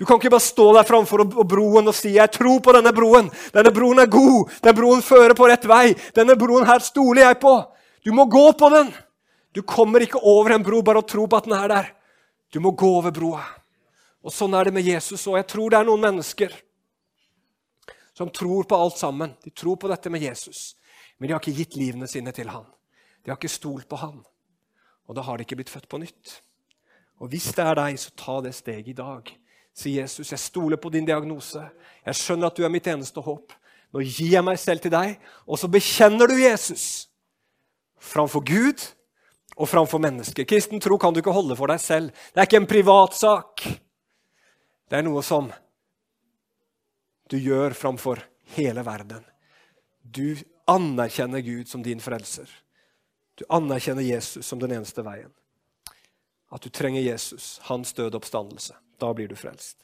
Du 0.00 0.06
kan 0.08 0.16
ikke 0.16 0.32
bare 0.32 0.40
stå 0.40 0.70
der 0.72 0.86
framfor 0.88 1.24
broen 1.44 1.88
og 1.88 1.94
si 1.94 2.14
'Jeg 2.16 2.32
tror 2.32 2.60
på 2.60 2.72
denne 2.72 2.92
broen'. 2.92 3.28
'Denne 3.52 3.72
broen 3.72 3.98
er 3.98 4.06
god. 4.06 4.48
Denne 4.62 4.76
broen 4.76 5.02
fører 5.02 5.34
på 5.34 5.48
rett 5.48 5.64
vei.' 5.64 5.94
'Denne 6.14 6.36
broen 6.36 6.64
her 6.64 6.78
stoler 6.78 7.22
jeg 7.22 7.40
på.' 7.40 7.66
Du 8.04 8.12
må 8.12 8.24
gå 8.24 8.52
på 8.52 8.70
den. 8.70 8.94
Du 9.52 9.62
kommer 9.62 10.00
ikke 10.00 10.22
over 10.22 10.52
en 10.52 10.62
bro 10.62 10.80
bare 10.82 10.98
å 10.98 11.06
tro 11.06 11.26
på 11.26 11.36
at 11.36 11.44
den 11.44 11.52
er 11.52 11.68
der. 11.68 11.92
Du 12.52 12.60
må 12.60 12.70
gå 12.70 12.96
over 12.96 13.10
broa. 13.10 13.44
Og 14.24 14.32
Sånn 14.32 14.54
er 14.54 14.64
det 14.64 14.72
med 14.72 14.84
Jesus 14.84 15.26
òg. 15.26 15.36
Jeg 15.36 15.46
tror 15.46 15.70
det 15.70 15.78
er 15.78 15.84
noen 15.84 16.00
mennesker 16.00 16.52
som 18.14 18.30
tror 18.30 18.64
på 18.64 18.76
alt 18.76 18.96
sammen. 18.96 19.34
De 19.44 19.50
tror 19.50 19.76
på 19.76 19.88
dette 19.88 20.10
med 20.10 20.22
Jesus, 20.22 20.76
men 21.18 21.28
de 21.28 21.32
har 21.34 21.40
ikke 21.40 21.56
gitt 21.56 21.76
livene 21.76 22.08
sine 22.08 22.32
til 22.32 22.48
han. 22.48 22.66
De 23.24 23.30
har 23.30 23.36
ikke 23.36 23.52
stolt 23.52 23.88
på 23.88 23.96
han. 23.96 24.20
Og 25.10 25.16
da 25.18 25.24
har 25.26 25.36
de 25.36 25.42
ikke 25.42 25.58
blitt 25.58 25.72
født 25.72 25.90
på 25.90 25.98
nytt. 25.98 26.36
Og 27.18 27.28
Hvis 27.28 27.50
det 27.56 27.66
er 27.66 27.74
deg, 27.74 27.98
så 27.98 28.14
ta 28.16 28.38
det 28.40 28.54
steget 28.54 28.94
i 28.94 28.96
dag 28.96 29.36
Si, 29.80 29.96
Jesus, 29.98 30.32
'Jeg 30.32 30.38
stoler 30.38 30.76
på 30.76 30.90
din 30.90 31.06
diagnose. 31.06 31.70
Jeg 32.06 32.14
skjønner 32.14 32.46
at 32.46 32.56
du 32.56 32.64
er 32.64 32.68
mitt 32.68 32.86
eneste 32.86 33.20
håp.' 33.20 33.52
Nå 33.92 34.00
gir 34.00 34.30
jeg 34.30 34.44
meg 34.44 34.58
selv 34.58 34.80
til 34.80 34.90
deg, 34.90 35.18
og 35.46 35.58
så 35.58 35.66
bekjenner 35.66 36.26
du 36.26 36.34
Jesus 36.34 37.08
framfor 37.98 38.44
Gud 38.46 38.84
og 39.56 39.68
framfor 39.68 39.98
mennesker. 39.98 40.44
Kristen 40.44 40.80
tro 40.80 40.96
kan 40.96 41.12
du 41.12 41.18
ikke 41.18 41.34
holde 41.34 41.56
for 41.56 41.66
deg 41.66 41.80
selv. 41.80 42.10
Det 42.10 42.38
er 42.38 42.46
ikke 42.46 42.60
en 42.62 42.70
privatsak. 42.70 43.64
Det 44.90 44.98
er 44.98 45.02
noe 45.02 45.22
som 45.26 45.50
du 47.30 47.36
gjør 47.36 47.74
framfor 47.74 48.22
hele 48.54 48.84
verden. 48.86 49.24
Du 50.02 50.36
anerkjenner 50.70 51.42
Gud 51.42 51.66
som 51.66 51.82
din 51.82 52.00
frelser. 52.00 52.46
Du 53.40 53.46
anerkjenner 53.48 54.04
Jesus 54.04 54.46
som 54.46 54.60
den 54.60 54.74
eneste 54.76 55.00
veien. 55.00 55.30
At 56.52 56.60
du 56.60 56.68
trenger 56.68 57.00
Jesus, 57.00 57.54
hans 57.70 57.94
døde 57.96 58.18
oppstandelse. 58.18 58.74
Da 59.00 59.14
blir 59.16 59.30
du 59.30 59.36
frelst. 59.38 59.78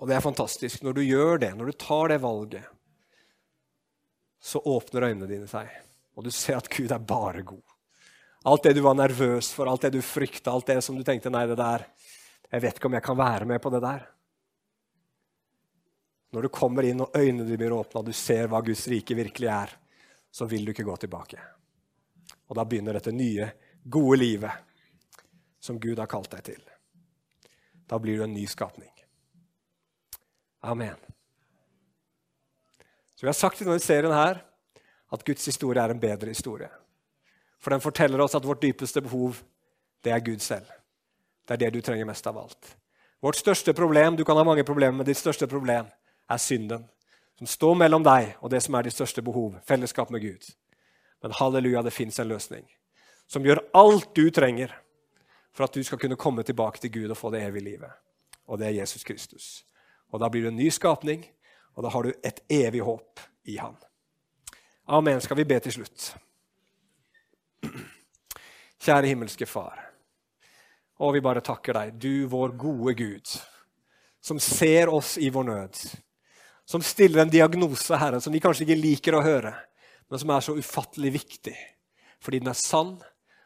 Og 0.00 0.08
det 0.08 0.16
er 0.16 0.24
fantastisk. 0.24 0.80
Når 0.80 0.96
du 0.96 1.02
gjør 1.04 1.42
det, 1.42 1.50
når 1.58 1.68
du 1.68 1.76
tar 1.84 2.08
det 2.08 2.18
valget, 2.24 2.64
så 4.40 4.64
åpner 4.64 5.10
øynene 5.10 5.28
dine 5.28 5.48
seg, 5.48 5.68
og 6.16 6.24
du 6.24 6.32
ser 6.32 6.56
at 6.62 6.72
Gud 6.72 6.92
er 6.92 7.04
bare 7.04 7.44
god. 7.44 7.62
Alt 8.48 8.64
det 8.64 8.74
du 8.76 8.82
var 8.88 8.96
nervøs 8.96 9.52
for, 9.56 9.68
alt 9.68 9.84
det 9.84 9.94
du 9.98 10.02
frykta, 10.04 10.56
alt 10.56 10.72
det 10.72 10.80
som 10.84 10.96
du 10.96 11.04
tenkte 11.04 11.32
nei, 11.32 11.44
det 11.52 11.60
der, 11.60 11.84
jeg 12.48 12.64
vet 12.64 12.80
ikke 12.80 12.88
om 12.88 12.96
jeg 12.96 13.08
kan 13.12 13.20
være 13.20 13.52
med 13.52 13.60
på 13.60 13.76
det 13.76 13.84
der. 13.84 14.08
Når 16.32 16.48
du 16.48 16.52
kommer 16.52 16.88
inn 16.88 17.04
og 17.04 17.12
øynene 17.12 17.44
dine 17.44 17.60
blir 17.60 17.76
åpna, 17.76 18.00
du 18.00 18.12
ser 18.16 18.48
hva 18.48 18.64
Guds 18.64 18.88
rike 18.88 19.16
virkelig 19.20 19.52
er, 19.52 19.80
så 20.34 20.48
vil 20.50 20.64
du 20.64 20.72
ikke 20.72 20.86
gå 20.86 20.96
tilbake. 20.98 21.38
Og 22.50 22.56
da 22.58 22.64
begynner 22.66 22.96
dette 22.98 23.12
nye, 23.14 23.46
gode 23.84 24.18
livet 24.18 24.50
som 25.62 25.78
Gud 25.78 26.00
har 26.02 26.10
kalt 26.10 26.32
deg 26.34 26.42
til. 26.48 26.62
Da 27.86 28.00
blir 28.02 28.18
du 28.18 28.24
en 28.26 28.34
ny 28.34 28.42
skapning. 28.50 28.90
Amen. 30.66 30.96
Så 33.14 33.22
Vi 33.22 33.28
har 33.28 33.38
sagt 33.38 33.62
i 33.62 33.64
denne 33.64 33.80
serien 33.80 34.12
her 34.12 34.42
at 35.14 35.24
Guds 35.24 35.46
historie 35.46 35.82
er 35.82 35.94
en 35.94 36.02
bedre 36.02 36.32
historie. 36.34 36.70
For 37.62 37.70
den 37.70 37.84
forteller 37.84 38.20
oss 38.20 38.34
at 38.34 38.44
vårt 38.44 38.62
dypeste 38.62 39.00
behov, 39.04 39.38
det 40.02 40.12
er 40.12 40.24
Gud 40.24 40.42
selv. 40.42 40.66
Det 41.46 41.54
er 41.54 41.62
det 41.62 41.74
du 41.76 41.80
trenger 41.80 42.08
mest 42.08 42.26
av 42.26 42.38
alt. 42.42 42.74
Vårt 43.22 43.38
største 43.38 43.72
problem, 43.72 44.16
Du 44.16 44.24
kan 44.24 44.36
ha 44.36 44.44
mange 44.44 44.64
problemer, 44.64 44.96
men 44.96 45.06
ditt 45.06 45.16
største 45.16 45.46
problem 45.46 45.86
er 46.28 46.36
synden. 46.38 46.88
Som 47.44 47.50
står 47.52 47.74
mellom 47.76 48.00
deg 48.00 48.38
og 48.40 48.48
det 48.48 48.62
som 48.64 48.72
er 48.78 48.86
ditt 48.86 48.94
største 48.96 49.20
behov, 49.20 49.58
fellesskap 49.68 50.08
med 50.08 50.22
Gud. 50.22 50.46
Men 51.20 51.34
halleluja, 51.36 51.82
det 51.84 51.90
fins 51.92 52.16
en 52.16 52.30
løsning 52.30 52.64
som 53.28 53.44
gjør 53.44 53.60
alt 53.76 54.14
du 54.16 54.30
trenger 54.32 54.72
for 55.52 55.66
at 55.66 55.74
du 55.76 55.84
skal 55.84 56.00
kunne 56.00 56.16
komme 56.16 56.40
tilbake 56.40 56.80
til 56.80 56.92
Gud 56.94 57.12
og 57.12 57.18
få 57.20 57.28
det 57.34 57.42
evige 57.44 57.66
livet. 57.66 57.90
Og 58.48 58.56
det 58.58 58.70
er 58.70 58.78
Jesus 58.78 59.04
Kristus. 59.04 59.66
Og 60.08 60.20
Da 60.20 60.30
blir 60.32 60.42
du 60.42 60.48
en 60.48 60.56
ny 60.56 60.70
skapning, 60.72 61.26
og 61.76 61.84
da 61.84 61.90
har 61.92 62.02
du 62.02 62.12
et 62.24 62.40
evig 62.48 62.80
håp 62.80 63.20
i 63.44 63.58
Han. 63.60 63.76
Amen. 64.88 65.20
Skal 65.20 65.36
vi 65.36 65.44
be 65.44 65.60
til 65.60 65.72
slutt? 65.72 66.16
Kjære 68.80 69.06
himmelske 69.12 69.46
Far. 69.46 69.90
Og 70.96 71.12
vi 71.12 71.20
bare 71.20 71.44
takker 71.44 71.76
deg, 71.76 72.00
du 72.00 72.26
vår 72.26 72.56
gode 72.56 72.94
Gud, 72.94 73.36
som 74.22 74.40
ser 74.40 74.88
oss 74.88 75.18
i 75.18 75.28
vår 75.28 75.44
nød. 75.44 75.84
Som 76.64 76.82
stiller 76.82 77.22
en 77.22 77.32
diagnose, 77.32 77.96
Herre, 78.00 78.20
som 78.24 78.32
vi 78.32 78.40
kanskje 78.40 78.64
ikke 78.64 78.80
liker 78.80 79.18
å 79.18 79.24
høre, 79.24 79.52
men 80.08 80.20
som 80.20 80.32
er 80.32 80.44
så 80.44 80.56
ufattelig 80.56 81.12
viktig. 81.18 81.56
Fordi 82.24 82.40
den 82.40 82.52
er 82.52 82.58
sann, 82.58 82.96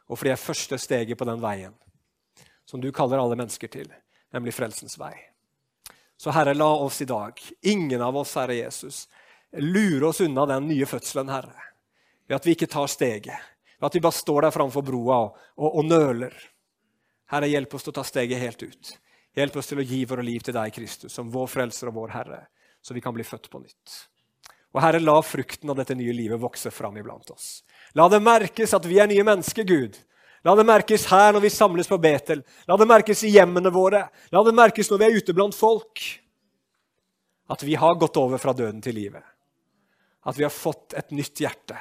og 0.06 0.18
fordi 0.18 0.30
det 0.30 0.38
er 0.38 0.46
første 0.46 0.78
steget 0.80 1.18
på 1.18 1.26
den 1.28 1.42
veien 1.42 1.74
som 2.68 2.80
du 2.80 2.90
kaller 2.92 3.18
alle 3.18 3.36
mennesker 3.36 3.68
til, 3.72 3.88
nemlig 4.32 4.52
frelsens 4.52 4.98
vei. 5.00 5.14
Så 6.20 6.34
Herre, 6.36 6.52
la 6.54 6.68
oss 6.68 7.00
i 7.00 7.06
dag, 7.08 7.40
ingen 7.62 8.02
av 8.04 8.16
oss, 8.16 8.34
Herre 8.36 8.58
Jesus, 8.58 9.06
lure 9.56 10.10
oss 10.10 10.20
unna 10.20 10.44
den 10.50 10.66
nye 10.68 10.86
fødselen, 10.86 11.30
Herre. 11.32 11.64
Ved 12.28 12.36
at 12.36 12.46
vi 12.46 12.52
ikke 12.52 12.68
tar 12.68 12.90
steget, 12.92 13.46
ved 13.78 13.88
at 13.88 13.96
vi 13.96 14.02
bare 14.04 14.18
står 14.18 14.44
der 14.44 14.52
framfor 14.52 14.84
broa 14.84 15.16
og, 15.22 15.38
og, 15.56 15.78
og 15.80 15.88
nøler. 15.88 16.36
Herre, 17.32 17.48
hjelp 17.48 17.78
oss 17.78 17.86
til 17.86 17.94
å 17.94 17.98
ta 18.02 18.04
steget 18.04 18.42
helt 18.42 18.66
ut. 18.66 18.92
Hjelp 19.38 19.56
oss 19.56 19.72
til 19.72 19.80
å 19.80 19.88
gi 19.88 20.02
våre 20.10 20.26
liv 20.26 20.44
til 20.44 20.58
deg, 20.58 20.74
Kristus, 20.76 21.14
som 21.14 21.32
vår 21.32 21.48
frelser 21.48 21.88
og 21.88 22.02
vår 22.02 22.14
Herre, 22.18 22.42
så 22.88 22.96
vi 22.96 23.02
kan 23.04 23.12
bli 23.12 23.26
født 23.26 23.50
på 23.52 23.60
nytt. 23.60 23.96
Og 24.72 24.80
Herre, 24.80 25.00
la 25.00 25.18
frukten 25.24 25.68
av 25.68 25.76
dette 25.76 25.96
nye 25.96 26.12
livet 26.16 26.40
vokse 26.40 26.70
fram 26.72 26.96
iblant 26.96 27.28
oss. 27.34 27.60
La 27.96 28.06
det 28.08 28.20
merkes 28.24 28.72
at 28.76 28.86
vi 28.88 28.96
er 29.00 29.08
nye 29.10 29.24
mennesker, 29.26 29.68
Gud. 29.68 29.98
La 30.46 30.54
det 30.56 30.64
merkes 30.64 31.04
her 31.10 31.34
når 31.34 31.44
vi 31.44 31.50
samles 31.52 31.90
på 31.90 31.98
Betel. 32.00 32.40
La 32.68 32.78
det 32.80 32.88
merkes 32.88 33.24
i 33.28 33.32
hjemmene 33.34 33.72
våre. 33.74 34.06
La 34.32 34.40
det 34.46 34.54
merkes 34.56 34.88
når 34.88 35.02
vi 35.02 35.08
er 35.08 35.18
ute 35.20 35.34
blant 35.36 35.56
folk. 35.56 36.04
At 37.52 37.64
vi 37.64 37.76
har 37.80 38.00
gått 38.00 38.16
over 38.20 38.40
fra 38.40 38.56
døden 38.56 38.80
til 38.84 38.96
livet. 38.96 39.24
At 40.24 40.38
vi 40.38 40.46
har 40.46 40.52
fått 40.54 40.96
et 40.96 41.12
nytt 41.16 41.44
hjerte. 41.44 41.76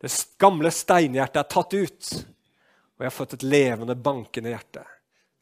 Det 0.00 0.12
gamle 0.40 0.72
steinhjertet 0.72 1.40
er 1.40 1.48
tatt 1.50 1.74
ut, 1.74 2.12
og 2.98 3.02
jeg 3.02 3.10
har 3.10 3.16
fått 3.16 3.34
et 3.38 3.48
levende, 3.48 3.96
bankende 3.98 4.52
hjerte. 4.52 4.84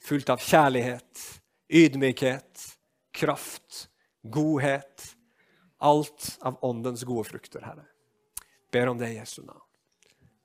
Fullt 0.06 0.30
av 0.32 0.40
kjærlighet, 0.40 1.26
ydmykhet, 1.68 2.64
kraft, 3.16 3.86
godhet. 4.30 5.12
Alt 5.78 6.38
av 6.40 6.58
åndens 6.64 7.02
gode 7.04 7.28
frukter, 7.28 7.60
Herre. 7.60 7.84
Ber 8.72 8.88
om 8.88 8.98
det 8.98 9.10
i 9.12 9.18
Jesu 9.18 9.42
navn. 9.42 9.60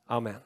Amen. 0.07 0.41